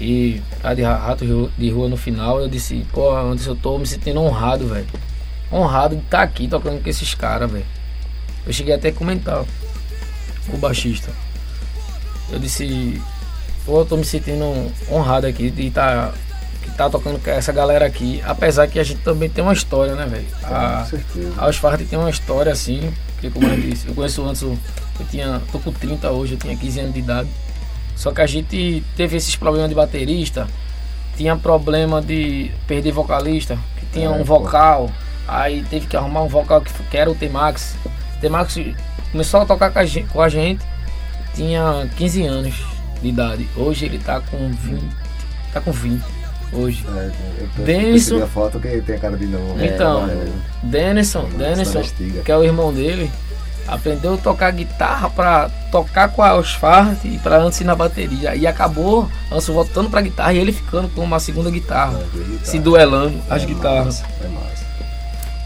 [0.00, 3.76] E a de Ra- Rato de Rua- no final, eu disse, pô, antes eu tô
[3.78, 4.86] me sentindo honrado, velho.
[5.52, 7.66] Honrado de estar aqui tocando com esses caras, velho.
[8.50, 9.44] Eu cheguei até a comentar
[10.52, 11.08] o baixista.
[12.28, 13.00] Eu disse,
[13.64, 14.44] pô, eu tô me sentindo
[14.90, 16.12] honrado aqui de estar
[16.60, 18.20] que tá tocando com essa galera aqui.
[18.26, 20.26] Apesar que a gente também tem uma história, né, velho?
[20.42, 20.84] A,
[21.38, 24.58] a Osfart tem uma história assim, porque como eu disse, eu conheço antes, eu
[25.08, 27.28] tinha, tô com 30 hoje, eu tinha 15 anos de idade.
[27.94, 30.48] Só que a gente teve esses problemas de baterista,
[31.16, 34.40] tinha problema de perder vocalista, que tinha É, um pô.
[34.40, 34.90] vocal,
[35.28, 37.76] aí teve que arrumar um vocal que, que era o T-Max.
[38.20, 38.58] T-Max
[39.12, 39.78] começou a tocar com
[40.20, 40.60] a, gente,
[41.34, 42.54] tinha 15 anos
[43.02, 43.48] de idade.
[43.56, 44.82] Hoje ele tá com 20,
[45.52, 46.02] tá com 20
[46.52, 46.84] hoje.
[46.96, 47.10] É,
[47.58, 49.56] eu Denison- a foto que tem a cara de novo.
[49.64, 50.26] Então, É,
[50.62, 52.22] Denison, Nossa, Denison, Anastiga.
[52.22, 53.10] que é o irmão dele,
[53.68, 58.34] aprendeu a tocar guitarra pra tocar com a Osfart e pra antes ir na bateria.
[58.34, 62.44] E acabou Anso voltando pra guitarra e ele ficando com uma segunda guitarra, é, guitarra.
[62.44, 64.00] se duelando as É guitarras.
[64.02, 64.66] massa, É massa.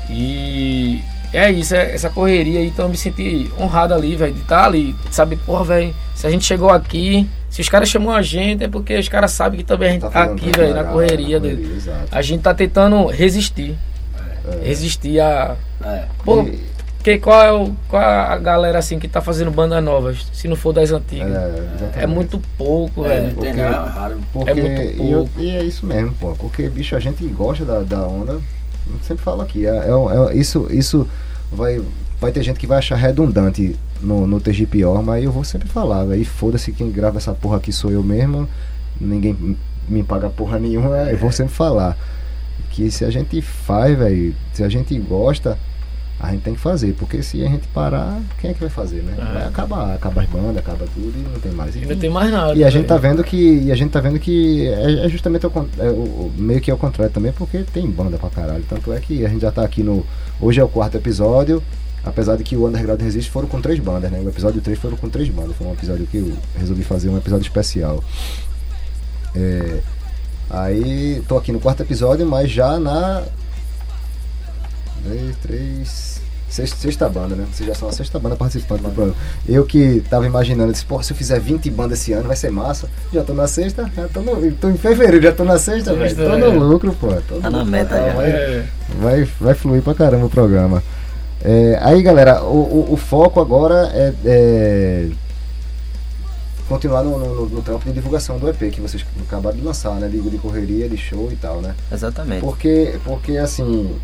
[0.09, 1.03] E
[1.37, 4.65] é isso, é essa correria aí, então eu me senti honrado ali, velho, de estar
[4.65, 8.65] ali, sabe, porra, velho, se a gente chegou aqui, se os caras chamam a gente,
[8.65, 11.39] é porque os caras sabem que também a gente tá, falando aqui, velho, na correria
[11.39, 11.75] na dele.
[11.77, 12.09] exato.
[12.11, 13.77] A gente tá tentando resistir.
[14.47, 14.67] É.
[14.67, 15.57] Resistir a.
[15.85, 16.05] É.
[16.25, 19.83] Pô, E- que, qual, é o, qual é a galera assim que tá fazendo bandas
[19.85, 21.31] novas, se não for das antigas?
[21.97, 22.03] É.
[22.03, 23.35] É, muito pouco, É, velho.
[23.35, 23.71] porque- é.
[24.33, 25.41] Porque, É muito e, eu- pouco.
[25.41, 26.33] e é isso mesmo, pô.
[26.39, 28.33] Porque, bicho, a gente gosta da, da onda.
[28.33, 29.67] Eu sempre falo aqui.
[29.67, 31.09] É, é- é- isso isso
[31.55, 31.83] vai,
[32.21, 35.69] vai ter gente que vai achar redundante no, no TG Pior, mas eu vou sempre
[35.69, 36.21] falar, velho.
[36.21, 38.49] E foda-se quem grava essa porra aqui sou eu mesmo.
[39.01, 39.57] Ninguém
[39.89, 40.97] me paga porra nenhuma.
[41.11, 41.97] Eu vou sempre falar.
[42.71, 45.59] Que se a gente faz, velho, se a gente gosta,
[46.29, 46.93] a gente tem que fazer.
[46.95, 49.15] Porque se a gente parar, quem é que vai fazer, né?
[49.19, 49.33] É.
[49.35, 49.95] Vai acabar.
[49.95, 51.75] Acaba as bandas, acaba tudo e não tem mais.
[51.77, 52.55] E não tem mais nada.
[52.55, 55.47] E a gente tá vendo que e a gente tá vendo que é, é justamente
[55.47, 58.65] o, é o- meio que ao contrário também, porque tem banda pra caralho.
[58.69, 60.05] Tanto é que a gente já tá aqui no
[60.41, 61.63] hoje é o quarto episódio,
[62.05, 64.21] apesar de que o Underground Resist foram com três bandas, né?
[64.25, 67.17] O episódio 3 foram com três bandas, foi um episódio que eu resolvi fazer um
[67.17, 68.03] episódio especial.
[69.35, 69.79] É,
[70.51, 73.25] aí tô aqui no quarto episódio, mas já na
[75.05, 76.14] dois, três,
[76.55, 77.47] sexta, sexta banda, né?
[77.53, 79.17] Vocês já são a sexta banda participante do programa.
[79.47, 82.51] Eu que tava imaginando, disse, pô, se eu fizer 20 bandas esse ano vai ser
[82.51, 82.89] massa.
[83.13, 86.15] Já tô na sexta, já tô, no, tô em fevereiro, já tô na sexta, velho.
[86.15, 86.39] Tô é.
[86.39, 87.09] no lucro, pô.
[87.29, 88.13] Tô Tá no na meta já.
[88.13, 88.65] Vai, É,
[89.01, 90.83] vai, vai fluir pra caramba o programa.
[91.43, 95.09] É, aí, galera, o, o, o foco agora é, é
[96.69, 100.09] continuar no, no, no trampo de divulgação do EP que vocês acabaram de lançar, né?
[100.09, 101.75] De, de correria, de show e tal, né?
[101.93, 102.41] Exatamente.
[102.41, 103.95] Porque, porque assim,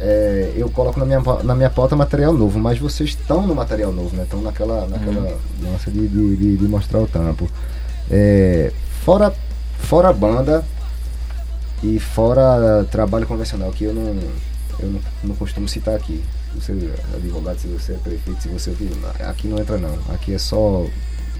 [0.00, 3.92] é, eu coloco na minha, na minha pauta material novo, mas vocês estão no material
[3.92, 4.24] novo, né?
[4.24, 7.48] Estão naquela, naquela nossa de, de, de- de mostrar o tampo.
[8.10, 8.72] É,
[9.04, 9.32] fora,
[9.78, 10.64] fora banda
[11.82, 14.16] e fora trabalho convencional, que eu não,
[14.80, 16.22] eu não, não costumo citar aqui.
[16.52, 16.72] Se você
[17.12, 18.72] é advogado, se você é prefeito, se você.
[19.20, 19.94] Aqui não entra não.
[20.14, 20.80] Aqui é só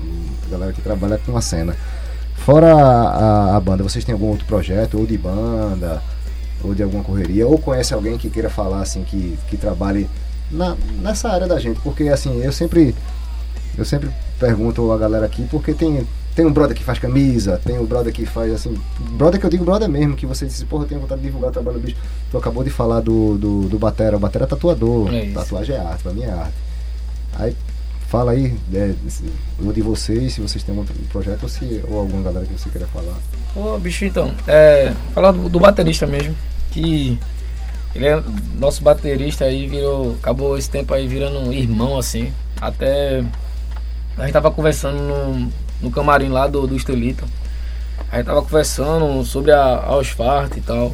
[0.00, 1.76] hum, galera que trabalha com a cena.
[2.34, 6.02] Fora a, a- a banda, vocês têm algum outro projeto, ou de banda,
[6.64, 10.08] ou de alguma correria, ou conhece alguém que queira falar assim, que, que trabalhe
[10.50, 11.80] na, nessa área da gente?
[11.80, 12.94] Porque assim, eu sempre
[13.76, 17.78] eu sempre pergunto a galera aqui, porque tem, tem um brother que faz camisa, tem
[17.78, 18.76] um brother que faz assim.
[19.12, 21.50] Brother que eu digo brother mesmo, que você disse, porra, eu tenho vontade de divulgar
[21.50, 21.96] o trabalho do bicho.
[22.30, 25.12] Tu acabou de falar do, do, do Batera, o Batera é tatuador.
[25.12, 25.32] É.
[25.32, 26.54] Tatuagem é arte, pra mim é arte.
[27.36, 27.56] Aí
[28.08, 28.94] fala aí, é,
[29.64, 32.68] ou de vocês, se vocês têm outro projeto, ou, se, ou alguma galera que você
[32.70, 33.16] queira falar.
[33.52, 36.34] Pô, bicho, então, é, falar do, do baterista mesmo,
[36.74, 37.18] que
[37.94, 38.20] ele é
[38.58, 43.24] nosso baterista aí, virou, acabou esse tempo aí virando um irmão, assim, até
[44.18, 47.24] a gente tava conversando no, no camarim lá do, do Estelito,
[48.10, 50.92] a gente tava conversando sobre a, a e tal,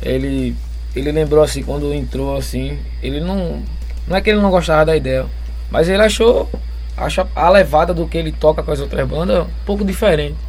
[0.00, 0.56] ele,
[0.94, 3.60] ele lembrou assim, quando entrou assim, ele não,
[4.06, 5.26] não é que ele não gostava da ideia,
[5.68, 6.48] mas ele achou,
[6.96, 10.45] acha a levada do que ele toca com as outras bandas um pouco diferente.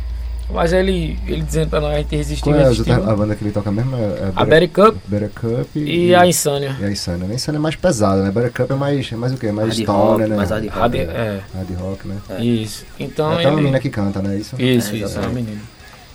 [0.49, 2.89] Mas ele, ele dizendo pra nós a gente resistir, Qual é a, resistir.
[2.91, 3.95] a banda que ele toca mesmo?
[3.97, 6.73] É, é A Berry Cup Better Cup e a Insânia.
[6.79, 7.27] E a Insânia.
[7.29, 8.31] A Insânia é mais pesada, né?
[8.31, 9.51] Better Cup é mais, é mais o quê?
[9.51, 10.35] Mais stoner, rock, né?
[10.37, 10.77] mais hard rock.
[10.79, 12.17] Hard- é, Hard rock, né?
[12.29, 12.41] É.
[12.43, 12.85] isso.
[12.97, 13.55] Então é até uma ele...
[13.57, 14.37] menina que canta, né?
[14.37, 14.55] Isso?
[14.61, 15.61] Isso, É, isso, é uma menina.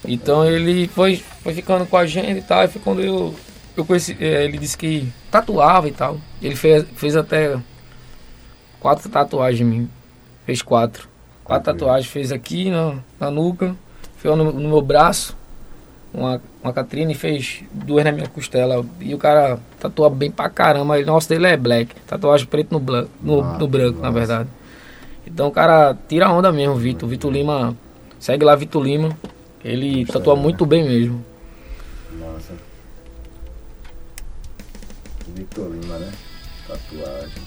[0.09, 2.64] Então ele foi, foi ficando com a gente e tal.
[2.64, 3.35] E foi quando eu,
[3.77, 4.16] eu conheci.
[4.18, 6.18] eh, Ele disse que tatuava e tal.
[6.40, 7.57] Ele fez, fez até
[8.81, 9.90] quatro tatuagens em mim.
[10.47, 11.03] Fez quatro.
[11.45, 11.73] Quatro Quatro.
[11.75, 12.11] tatuagens.
[12.11, 13.77] Fez aqui na, na nuca,
[14.22, 15.37] fez no, no meu braço,
[16.14, 18.85] uma, uma Catrina e fez duas na minha costela.
[19.00, 20.96] E o cara tatua bem pra caramba.
[20.98, 21.94] O nosso dele é black.
[22.06, 24.18] Tatuagem preto no, blan- no, Ah, no branco, na nossa.
[24.18, 24.48] verdade.
[25.26, 27.08] Então o cara tira a onda mesmo, Vitor.
[27.08, 27.76] Vitor Lima.
[28.18, 29.16] Segue lá, Vitor Lima.
[29.64, 31.24] Ele tatua muito bem mesmo.
[32.18, 32.52] Nossa.
[35.35, 36.11] Victor Lima, né?
[36.68, 37.42] Tatuagem.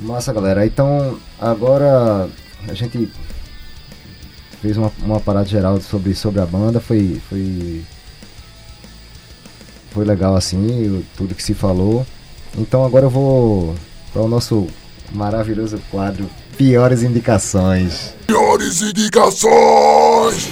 [0.00, 0.66] Massa, galera.
[0.66, 2.28] Então, agora
[2.68, 3.10] a gente
[4.62, 6.80] fez uma, uma parada geral sobre, sobre a banda.
[6.80, 7.82] Foi, foi,
[9.90, 12.06] foi legal assim, tudo que se falou.
[12.56, 13.74] Então, agora eu vou
[14.12, 14.68] para o nosso
[15.12, 18.14] maravilhoso quadro Piores Indicações.
[18.26, 20.48] Piores indicações!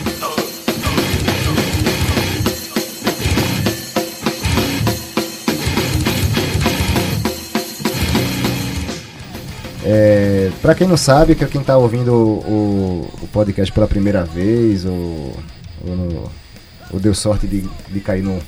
[10.61, 15.35] Para quem não sabe, que quem tá ouvindo o, o podcast pela primeira vez, ou,
[15.87, 16.31] ou, no-
[16.93, 18.39] ou deu sorte de, de cair no,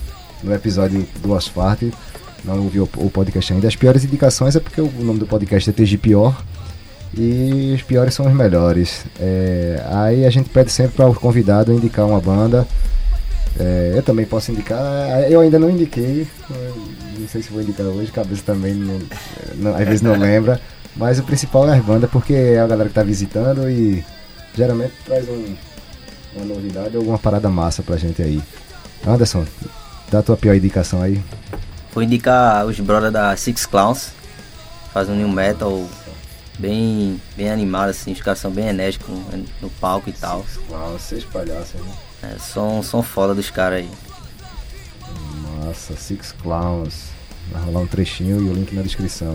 [0.43, 1.93] no episódio do Asfarte,
[2.45, 5.71] não ouviu o, o podcast ainda, as piores indicações é porque o nome do podcast
[5.71, 6.37] é TG Pior
[7.17, 9.05] e os piores são os melhores.
[9.21, 12.67] É, aí a gente pede sempre para o convidado indicar uma banda.
[13.59, 14.81] É, eu também posso indicar,
[15.31, 16.27] eu ainda não indiquei,
[17.19, 18.99] não sei se vou indicar hoje, cabeça também não,
[19.57, 20.61] não- às vezes não lembra.
[20.97, 24.05] Mas o principal é as bandas, porque é a galera que tá visitando e
[24.55, 25.55] geralmente traz um-
[26.37, 28.43] uma novidade ou alguma parada massa pra gente aí.
[29.07, 29.45] Anderson,
[30.11, 31.23] dá a tua pior indicação aí.
[31.95, 34.11] Vou indicar os brothers da Six Clowns.
[34.93, 35.87] Faz um new metal
[36.59, 40.45] bem, bem animado, assim, os caras são bem enérgicos no, no palco e tal.
[40.71, 41.93] Uau, seis palhaços, né?
[42.35, 43.91] É, som, som foda dos caras aí.
[45.65, 47.07] Nossa, Six Clowns.
[47.51, 49.35] Vai rolar um trechinho e o link na descrição.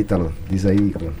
[0.00, 1.12] Ítalo, diz aí, Ítalo.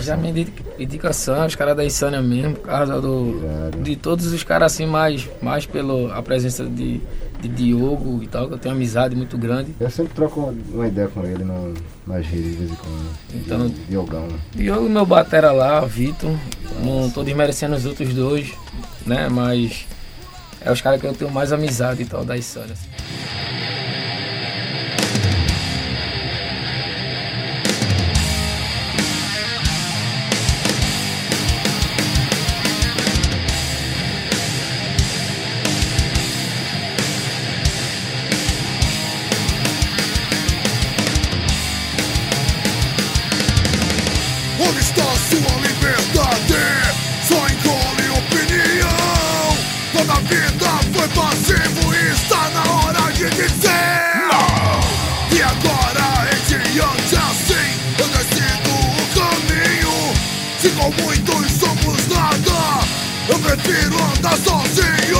[0.00, 3.82] Já me indi- indicação, os caras da Insânia mesmo, por causa do, Irado.
[3.82, 7.00] de todos os caras assim, mais, mais pela presença de,
[7.40, 9.74] de Diogo e tal, que eu tenho amizade muito grande.
[9.80, 11.74] Eu sempre troco uma ideia com ele no,
[12.06, 13.08] nas redes de vez em quando.
[13.34, 14.28] Então- Di- Diogão.
[14.54, 16.30] Diogo, meu batera lá, Vitor,
[16.84, 18.52] não tô desmerecendo os outros dois,
[19.06, 19.86] né, mas
[20.60, 22.72] é os caras que eu tenho mais amizade e tal, da Insânia.
[22.72, 22.88] assim.
[64.36, 65.16] Sozinho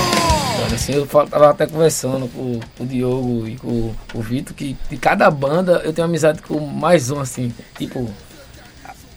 [0.73, 4.77] Assim, eu tava até conversando com, com o Diogo e com, com o Vitor, que
[4.89, 8.07] de cada banda eu tenho amizade com mais um, assim, tipo,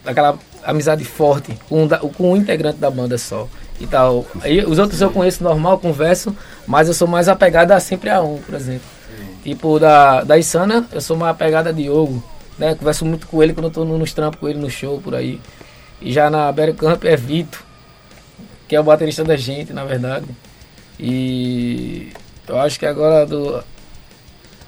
[0.05, 1.87] aquela amizade forte com,
[2.17, 3.47] com um integrante da banda só
[3.81, 4.25] e tal.
[4.43, 6.35] Aí, os outros eu conheço normal, converso,
[6.67, 8.87] mas eu sou mais apegado a sempre a um, por exemplo.
[9.43, 12.23] Tipo, da, da Insana, eu sou mais apegado a Diogo,
[12.59, 12.75] né?
[12.75, 15.15] Converso muito com ele quando eu tô no- nos trampos com ele no show, por
[15.15, 15.41] aí.
[16.01, 17.61] E já na Berry Camp é Vitor,
[18.71, 20.27] que é o baterista da gente, na verdade.
[20.97, 22.13] E
[22.47, 23.61] eu acho que agora do.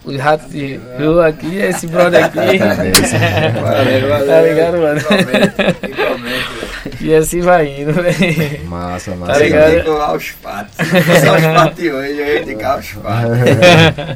[0.04, 2.34] Os ratos de rua aqui, esse brother aqui.
[2.34, 4.26] Valeu, valeu.
[4.26, 4.98] Tá ligado, mano?
[4.98, 6.61] Igualmente, igualmente, velho.
[7.00, 8.66] E assim vai indo, velho.
[8.68, 9.32] Massa, massa.
[9.32, 9.90] Tá ligado?
[9.92, 10.74] Aos fatos.
[10.76, 13.38] Se fosse aos fatos de hoje, eu ia indicar aos fatos.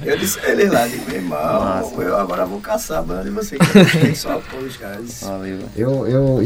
[0.06, 1.94] Eu disse a eles lá, digo, meu irmão, Massa.
[2.00, 3.60] eu agora vou caçar a banda de vocês.
[3.60, 5.20] gostei só apoio os caras.
[5.22, 5.58] Valeu.
[5.76, 6.42] Eu, eu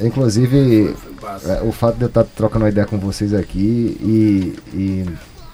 [0.00, 1.52] inclusive, massa.
[1.52, 5.06] é, o fato de eu estar trocando uma ideia com vocês aqui e, e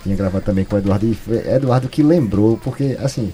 [0.03, 3.33] tinha gravado também com o Eduardo, e foi Eduardo que lembrou, porque assim,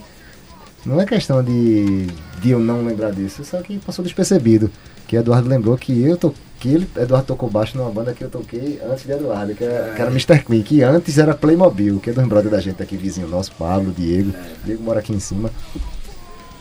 [0.84, 2.06] não é questão de,
[2.40, 4.70] de eu não lembrar disso, só que passou despercebido.
[5.06, 8.30] Que Eduardo lembrou que eu to, que ele, Eduardo tocou baixo numa banda que eu
[8.30, 10.44] toquei antes de Eduardo, que era, que era Mr.
[10.44, 13.92] Queen, que antes era Playmobil, que é dos brothers da gente aqui, vizinho nosso, Pablo,
[13.96, 14.32] Diego.
[14.64, 15.50] Diego mora aqui em cima.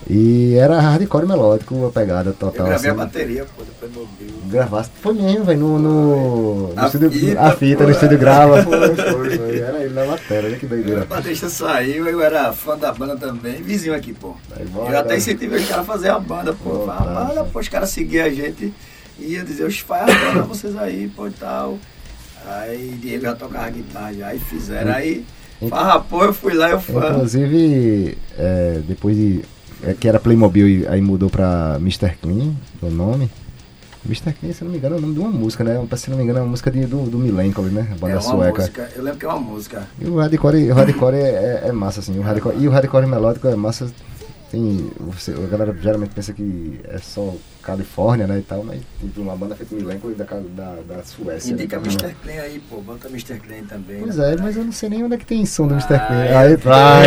[0.10, 2.66] E era hardcore melódico, a pegada Eu total.
[2.68, 3.02] gravei a assim.
[3.04, 4.42] bateria, pô, do Playmobil.
[4.48, 4.90] Gravasse.
[5.02, 7.12] Foi mesmo, velho, no, no, no A estúdio.
[7.12, 7.84] fita, a fita, pô.
[7.84, 8.64] no estúdio grava.
[8.64, 9.60] Foi, foi, foi.
[9.62, 11.04] Era ele na matéria, olha que doideira.
[11.04, 14.36] O Batista saiu, eu era fã da banda também, vizinho aqui, pô.
[14.58, 16.70] Aí, bora, Eu até incentivei os caras a fazer a banda, pô.
[16.80, 17.44] Pô, a banda, tá.
[17.46, 18.74] pô, os caras seguiam a gente
[19.20, 21.78] e ia dizer, os faz a banda vocês aí, pô, e tal.
[22.46, 24.92] Aí Diego já tocava guitarra já, aí fizeram.
[24.94, 25.24] Aí,
[25.70, 27.12] farra, pô, eu fui lá, eu fã.
[27.12, 29.42] Inclusive, é, depois de.
[29.84, 32.16] É, que era Playmobil e aí mudou pra Mr.
[32.22, 33.30] Clean, o nome.
[34.06, 34.34] Mr.
[34.34, 35.80] Clean, se não me engano, é o nome de uma música, né?
[35.96, 37.88] Se não me engano, é uma música de, do, do Milenko, né?
[37.92, 38.62] A banda É uma sueca.
[38.62, 39.88] música, eu lembro que é uma música.
[40.00, 42.18] E o hardcore, o hardcore é, é- é massa, assim.
[42.18, 43.92] O hardcore, e o hardcore melódico é massa.
[44.52, 47.34] Tem, você, a galera geralmente pensa que é só
[47.64, 51.54] Califórnia, né, e tal, mas tem uma banda feita em Milenko da, da, da Suécia.
[51.54, 51.84] Indica né?
[51.86, 52.14] Mr.
[52.22, 53.40] Clean aí, pô, bota Mr.
[53.40, 54.02] Clean também.
[54.02, 54.34] Pois né?
[54.34, 55.94] é, mas eu não sei nem onde é que tem som do Mr.
[55.94, 56.24] Ah, Clean.
[56.26, 56.36] é.
[56.36, 57.06] Aí vai,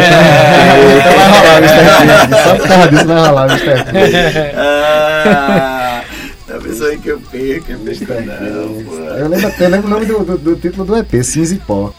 [0.97, 2.29] então vai rolar Mr.
[2.31, 2.45] Clean.
[2.45, 3.85] Só por causa disso vai rolar Mr.
[3.91, 4.53] Clean.
[4.57, 6.05] Ah,
[6.47, 8.07] tá pensando que eu perco, perco Mr.
[8.25, 8.95] não, pô.
[8.95, 11.93] Eu lembro, eu lembro o nome do, do, do título do EP, Cinza e Pó.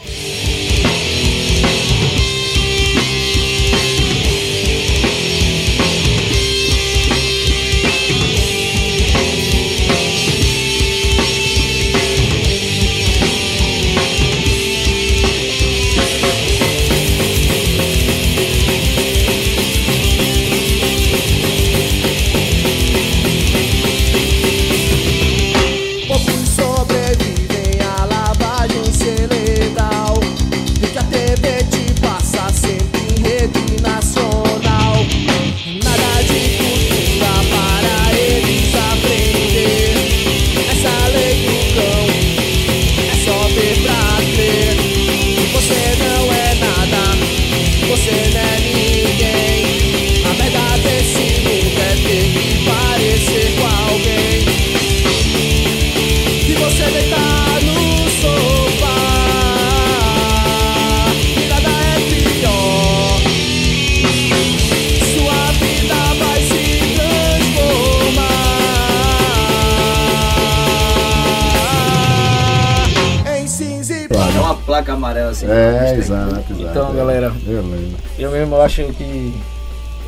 [74.76, 75.48] Placa amarela assim.
[75.48, 76.54] É, exato, exato.
[76.54, 76.96] Então, é.
[76.96, 77.34] galera.
[77.48, 77.98] Eu lembro.
[78.18, 79.34] Eu mesmo acho que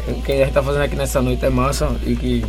[0.07, 2.43] o que a gente tá fazendo aqui nessa noite é massa e que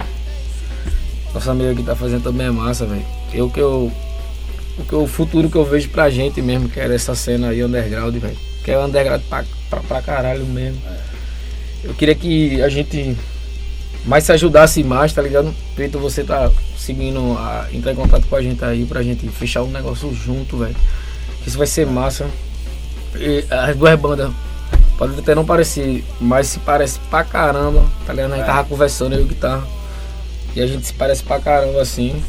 [1.33, 3.05] nossa amiga que tá fazendo também é massa, velho.
[3.33, 3.93] Eu que eu
[4.79, 7.63] o que o futuro que eu vejo pra gente mesmo, que era essa cena aí
[7.63, 8.37] underground, velho.
[8.65, 10.81] Que é underground pra, pra, pra caralho mesmo.
[11.83, 13.17] Eu queria que a gente
[14.05, 15.53] mais se ajudasse mais, tá ligado?
[15.75, 19.63] Peito, você tá seguindo a entrar em contato com a gente aí pra gente fechar
[19.63, 20.77] um negócio junto, velho.
[21.49, 22.27] Isso vai ser massa.
[23.17, 24.31] E as duas bandas
[24.99, 28.33] Pode até não parecer, mas se parece pra caramba, tá ligado?
[28.33, 28.47] A gente É.
[28.47, 29.65] tava conversando eu e o guitarra.
[30.57, 32.21] E a gente se parece pra caramba assim.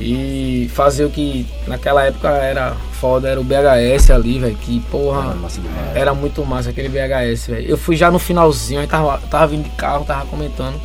[0.00, 4.56] E fazer o que naquela época era foda, era o BHS ali, velho.
[4.56, 5.32] Que porra.
[5.32, 5.58] Demais.
[5.94, 7.68] Era muito massa aquele VHS, velho.
[7.70, 10.78] Eu fui já no finalzinho, aí tava, tava vindo de carro, tava comentando.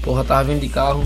[0.00, 1.04] Porra, tava vindo de carro.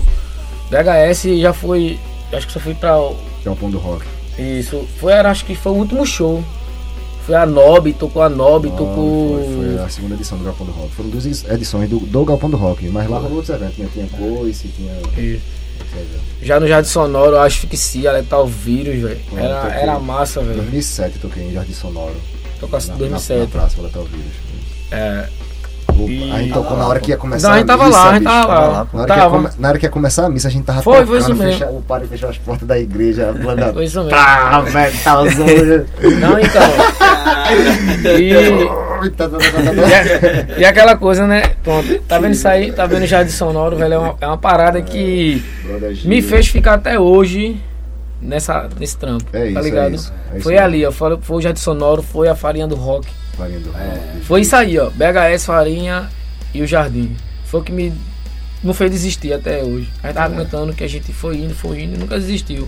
[0.69, 1.99] VHS já foi.
[2.31, 2.93] Acho que só fui pra.
[3.41, 4.05] Que é o pão do rock.
[4.37, 4.87] Isso.
[4.99, 6.43] Foi, acho que foi o último show.
[7.25, 9.43] Foi a Nob, tocou a Nob, Não, tocou.
[9.43, 10.91] Foi, foi a segunda edição do Galpão do Rock.
[10.93, 13.75] Foram duas edições do, do Galpão do Rock, mas lá rolou outros eventos.
[13.75, 14.93] Tinha, tinha Coice, tinha.
[16.41, 19.19] Já no Jardim Sonoro, asfixia, letal vírus, velho.
[19.35, 19.77] Era, toquei.
[19.81, 20.55] era massa, velho.
[20.55, 22.15] 2007 eu toquei em Jardim Sonoro.
[22.59, 23.39] Tocou na, em Na, 2007.
[23.39, 24.33] na praça Letal Vírus.
[24.91, 25.27] É.
[25.97, 28.09] E- A gente tocou na hora que ia começar Não, a gente tava missa, lá,
[28.09, 28.67] a gente tava tava lá.
[28.67, 29.35] lá, Na hora, que ia Tava.
[29.37, 31.35] come- na hora que ia começar a missa, a gente tava Foi, foi tocando, isso
[31.35, 31.59] mesmo.
[31.59, 33.73] fecha- o padre fechou as portas da igreja, a banda...
[33.73, 34.09] Foi isso mesmo.
[34.11, 35.85] Tá, velho, tá usando...
[36.19, 36.61] Não, então.
[38.19, 41.43] E, Tá, tá, tá, e, e aquela coisa, né?
[41.63, 42.71] Pronto, tá vendo isso aí?
[42.71, 43.93] Tá vendo o Jardim Sonoro, velho?
[43.93, 45.43] É uma, é uma parada que
[46.05, 47.61] me fez ficar até hoje
[48.21, 49.25] nessa, nesse trampo.
[49.33, 49.93] É isso, tá é ligado?
[49.95, 50.65] isso, é isso foi mesmo.
[50.65, 50.91] ali, ó.
[50.91, 53.07] Foi, foi o Jardim Sonoro, foi a farinha do rock.
[53.37, 53.83] Farinha do rock,
[54.15, 54.25] bicho.
[54.25, 54.89] Foi isso aí, ó.
[54.89, 56.09] BHS, farinha
[56.53, 57.15] e o jardim.
[57.45, 57.93] Foi o que me
[58.63, 59.89] não fez desistir até hoje.
[60.01, 60.37] A gente tava É.
[60.37, 62.67] comentando que a gente foi indo, foi indo e nunca desistiu.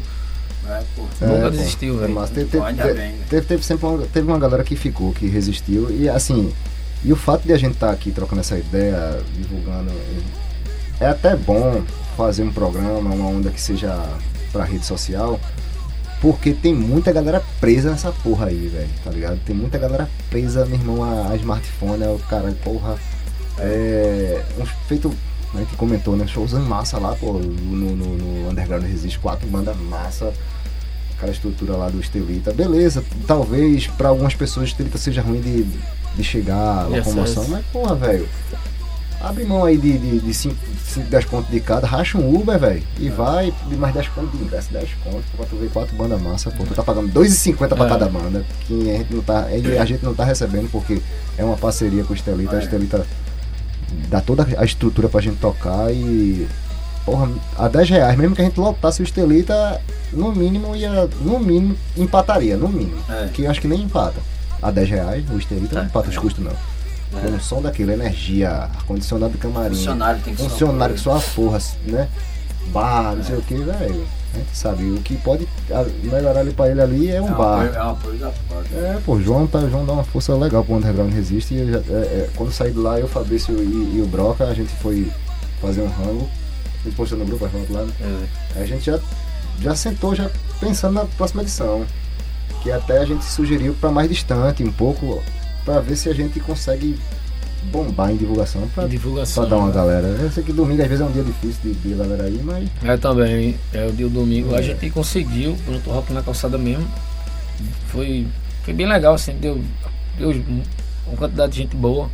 [0.69, 1.03] É, pô.
[1.21, 2.13] Nunca pô, desistiu, é velho.
[2.13, 2.33] massa.
[2.33, 2.73] Teve, teve- bem,
[3.13, 3.15] né?
[3.29, 5.89] teve, teve sempre uma, teve uma galera que ficou, que resistiu.
[5.89, 6.51] E assim,
[7.03, 9.91] e o fato de a gente estar aqui trocando essa ideia, divulgando,
[10.99, 11.81] é até bom
[12.17, 13.97] fazer um programa, uma onda que seja
[14.51, 15.39] pra rede social,
[16.21, 19.39] porque tem muita galera presa nessa porra aí, velho, tá ligado?
[19.45, 22.95] Tem muita galera presa, meu irmão, a, a smartphone, é o cara, porra,
[23.59, 24.43] é.
[24.87, 25.13] Feito.
[25.53, 26.27] A gente comentou, né?
[26.27, 30.33] Shows em massa lá, pô, no, no, no Underground Resiste, quatro bandas massa
[31.17, 32.53] aquela estrutura lá do Estelita.
[32.53, 35.63] Beleza, talvez pra algumas pessoas o Estelita seja ruim de,
[36.15, 37.49] de chegar, De locomoção, acesso.
[37.49, 38.29] mas porra, velho.
[39.19, 40.55] Abre mão aí de 5, de, cinco,
[40.85, 42.83] cinco, 10 contos de cada, racha um Uber, velho.
[42.99, 46.21] E vai, de mais 10 contos de ingresso, 10 contos, pra tu ver quatro bandas
[46.21, 46.63] massa, pô.
[46.63, 47.89] Tu tá pagando 2,50 pra É.
[47.89, 48.45] cada banda.
[48.67, 49.47] Que a gente não tá.
[49.51, 51.01] e A gente não tá recebendo porque
[51.37, 52.55] é uma parceria com o Estelita.
[52.55, 52.63] A É.
[52.63, 53.05] Estelita
[54.09, 56.47] dá toda a estrutura pra gente tocar e.
[57.03, 59.81] Porra, a 10 reais, mesmo que a gente lotasse o Estelita,
[60.13, 61.09] no mínimo ia.
[61.21, 62.97] No mínimo, empataria, no mínimo.
[63.09, 63.29] É.
[63.33, 64.19] Que eu acho que nem empata.
[64.61, 65.85] A 10 reais, o Estelita não É.
[65.85, 66.51] empata os custos, não.
[67.11, 69.75] Com um som daquilo, energia, ar-condicionado de camarim.
[69.75, 72.07] Funcionário tem que ser Funcionário que uma só a porra, né?
[72.67, 74.05] Bar, não sei o que, velho.
[74.33, 75.47] A gente sabe, o que pode
[76.03, 77.61] melhorar ali pra ele ali é um É bar.
[77.65, 78.75] apoio- é um apoio da porta.
[78.75, 81.53] É, pô, João, tá, João dá uma força legal pro Underground Resiste.
[81.53, 84.53] E já- é, é, quando saí de lá, eu, Fabrício e, e o Broca, a
[84.53, 85.09] gente foi
[85.61, 86.29] fazer um rango.
[86.83, 87.85] Gente postou no grupo, a foto lá.
[88.55, 88.99] Aí a gente já,
[89.61, 90.29] já sentou já
[90.59, 91.85] pensando na próxima edição.
[92.61, 95.23] Que até a gente sugeriu pra mais distante um pouco,
[95.67, 96.97] pra ver se a gente consegue
[97.65, 100.07] bombar em divulgação pra dar uma galera.
[100.07, 102.69] Eu sei que domingo às vezes é um dia difícil de, de galera aí, mas
[102.81, 104.55] É também, é o dia do domingo.
[104.55, 104.59] É.
[104.59, 106.87] A gente conseguiu, pronto, rock na calçada mesmo.
[107.87, 108.25] Foi,
[108.63, 109.61] foi bem legal, assim, deu,
[110.17, 110.29] deu
[111.05, 112.09] uma quantidade de gente boa.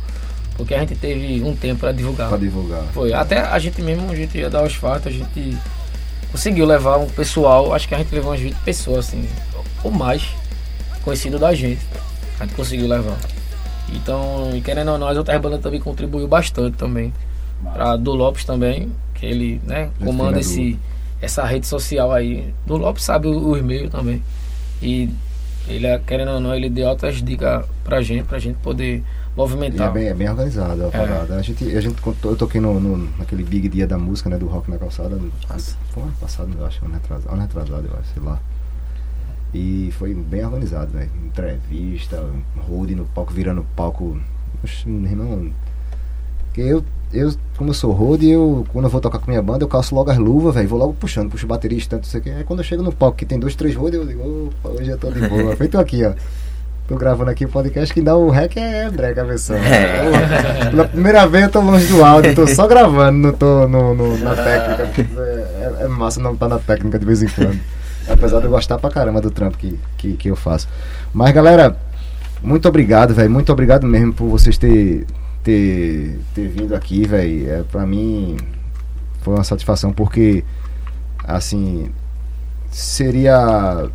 [0.56, 2.28] Porque a gente teve um tempo para divulgar.
[2.28, 2.82] pra divulgar.
[2.92, 3.12] Foi.
[3.12, 5.56] Até a gente mesmo, a gente ia dar os fatos, a gente
[6.32, 9.28] conseguiu levar um pessoal, acho que a gente levou umas 20 pessoas, assim,
[9.84, 10.26] ou mais,
[11.04, 11.80] conhecido da gente.
[12.40, 13.16] A gente conseguiu levar.
[13.94, 17.12] Então, e querendo ou não, as outras bandas também contribuiu bastante também.
[17.72, 20.78] Pra do Lopes também, que ele, né, comanda esse,
[21.22, 22.52] essa rede social aí.
[22.66, 24.22] Do Lopes sabe o, o e-mail também.
[24.82, 25.08] E
[25.68, 29.02] ele, querendo ou não, ele deu outras dicas pra gente, pra gente poder E
[29.36, 29.88] movimentar.
[29.88, 31.36] é bem, é bem organizado a parada.
[31.36, 34.36] A gente, a gente, eu toquei no, no- naquele Big Dia da música, né?
[34.36, 35.18] Do rock na calçada.
[35.48, 35.76] Nossa.
[35.90, 38.38] Foi ano passado, eu acho, ano retrasado, ano retrasado, eu acho, sei lá.
[39.54, 41.10] E foi bem organizado, velho.
[41.26, 42.22] Entrevista,
[42.68, 44.18] road no palco, virando palco.
[44.64, 45.50] Oxe, meu irmão.
[46.46, 49.62] Porque eu, eu, como eu sou road, eu, quando eu vou tocar com minha banda,
[49.64, 50.68] eu calço logo as luvas, velho.
[50.68, 52.30] Vou logo puxando, puxo baterista, tanto não sei o que.
[52.30, 54.90] Aí quando eu chego no palco que tem dois, três road, eu digo, opa, hoje
[54.90, 55.54] eu tô de boa.
[55.56, 56.12] Feito aqui, ó.
[56.86, 59.56] Tô gravando aqui o podcast que dá o rec é brega a versão.
[59.56, 60.68] É.
[60.70, 64.18] Pela primeira vez eu tô longe do áudio, tô só gravando, não tô no, no-
[64.18, 64.84] na técnica.
[64.86, 67.58] porque É, é- massa não estar na técnica de vez em quando.
[68.08, 70.68] Apesar de eu gostar pra caramba do trampo que, que, que eu faço.
[71.12, 71.76] Mas galera,
[72.42, 73.30] muito obrigado, velho.
[73.30, 75.06] Muito obrigado mesmo por vocês ter,
[75.42, 77.50] ter, ter vindo aqui, velho.
[77.50, 78.36] É, pra mim
[79.22, 80.44] foi uma satisfação porque
[81.26, 81.90] assim
[82.70, 83.88] seria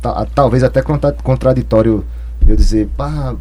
[0.00, 2.04] ta- talvez até contra- contraditório
[2.46, 3.34] eu dizer, pá,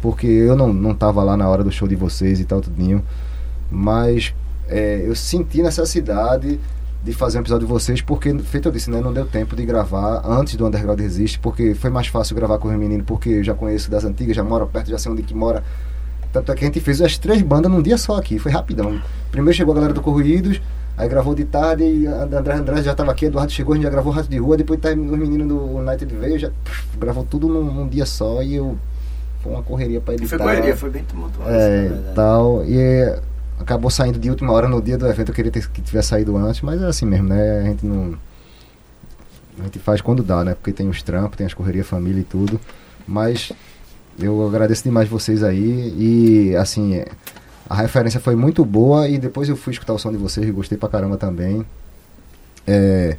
[0.00, 3.02] porque eu não, não tava lá na hora do show de vocês e tal, tudinho.
[3.70, 4.34] Mas
[4.68, 6.60] é, eu senti necessidade
[7.04, 9.64] de fazer um episódio de vocês, porque, feito eu disse, né, não deu tempo de
[9.66, 13.44] gravar antes do Underground Resiste, porque foi mais fácil gravar com os meninos, porque eu
[13.44, 15.62] já conheço das antigas, já moro perto, já sei onde que mora.
[16.32, 18.98] Tanto é que a gente fez as três bandas num dia só aqui, foi rapidão.
[19.30, 20.60] Primeiro chegou a galera do Corruídos,
[20.96, 23.90] aí gravou de tarde, e a André já estava aqui, Eduardo chegou, a gente já
[23.90, 27.48] gravou Rato de Rua, depois tá, os meninos do United veio, já pff, gravou tudo
[27.48, 28.78] num, num dia só e eu.
[29.42, 30.38] Foi uma correria pra E editar.
[30.38, 31.50] foi correria, foi bem tumultuado.
[31.52, 32.64] É, tal.
[32.64, 33.20] E é,
[33.58, 35.30] acabou saindo de última hora no dia do evento.
[35.30, 37.60] Eu queria ter, que tivesse saído antes, mas é assim mesmo, né?
[37.60, 38.18] A gente não.
[39.58, 40.54] A gente faz quando dá, né?
[40.54, 42.60] Porque tem os trampos, tem as correrias, família e tudo.
[43.06, 43.52] Mas
[44.18, 45.94] eu agradeço demais vocês aí.
[45.96, 47.04] E assim,
[47.68, 49.08] a referência foi muito boa.
[49.08, 51.64] E depois eu fui escutar o som de vocês e gostei pra caramba também.
[52.66, 53.16] É,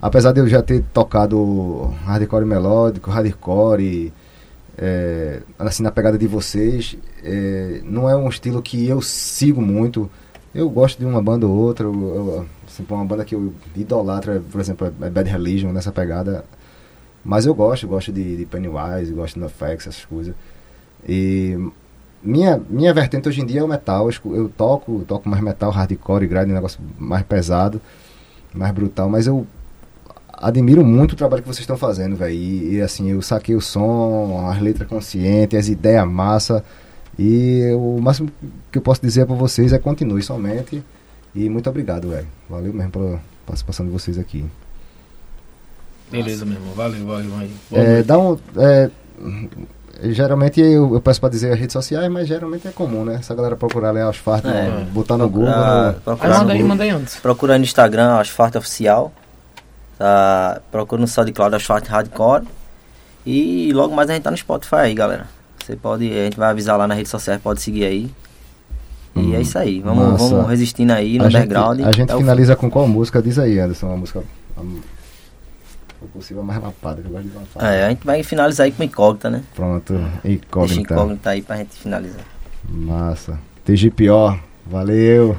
[0.00, 4.12] apesar de eu já ter tocado hardcore melódico, hardcore,
[4.80, 10.08] é, assim, na pegada de vocês, é, não é um estilo que eu sigo muito.
[10.54, 14.40] Eu gosto de uma banda ou outra, eu, eu, assim, uma banda que eu idolatro,
[14.50, 16.44] por exemplo, é Bad Religion, nessa pegada.
[17.24, 20.34] Mas eu gosto, gosto de, de Pennywise, gosto de NoFX, essas coisas.
[21.06, 21.58] E
[22.22, 24.08] minha, minha vertente hoje em dia é o metal.
[24.08, 27.80] Eu, eu toco, toco mais metal, hardcore, grind, um negócio mais pesado,
[28.54, 29.44] mais brutal, mas eu
[30.40, 32.32] admiro muito o trabalho que vocês estão fazendo, velho.
[32.34, 36.64] E, e, assim, eu saquei o som, as letras conscientes, as ideias massa.
[37.18, 38.30] E o máximo
[38.70, 40.82] que eu posso dizer para vocês é continue somente.
[41.34, 42.26] E muito obrigado, velho.
[42.48, 44.44] Valeu mesmo pela participação de vocês aqui.
[46.10, 46.72] Beleza, meu irmão.
[46.74, 47.50] Valeu, valeu aí.
[47.70, 48.38] Boa É, dá um.
[48.56, 48.90] é,
[50.10, 53.16] geralmente eu, eu peço para dizer as redes sociais, mas geralmente é comum, né?
[53.16, 54.86] Essa galera procurar ler as fartas, É.
[54.92, 55.46] botar no Google.
[55.52, 57.16] Procurar- no- procurar manda aí, manda aí antes.
[57.16, 59.12] Procura no Instagram, Asfalto Oficial.
[59.98, 60.60] Tá?
[60.70, 62.44] Procura no SoundCloud Asfalto Hardcore.
[63.26, 65.26] E logo mais a gente tá no Spotify aí, galera.
[65.64, 68.10] Você pode, a gente vai avisar lá na rede social, pode seguir aí.
[69.16, 69.80] E Hum, é isso aí.
[69.80, 70.28] Vamos, massa.
[70.34, 71.80] vamos resistindo aí no a gente, underground.
[71.80, 73.20] a gente até o finaliza com qual música?
[73.20, 73.86] Diz aí, Anderson.
[73.88, 74.22] Uma música.
[74.54, 77.74] For possível, mais lapada, que eu gosto de lançar.
[77.74, 79.42] É, a gente vai finalizar aí com incógnita, né?
[79.54, 79.94] Pronto.
[80.22, 80.94] Deixa Incógnita.
[80.94, 82.24] incógnita aí pra gente finalizar.
[82.68, 83.38] Massa.
[83.64, 85.36] TGPO, Valeu.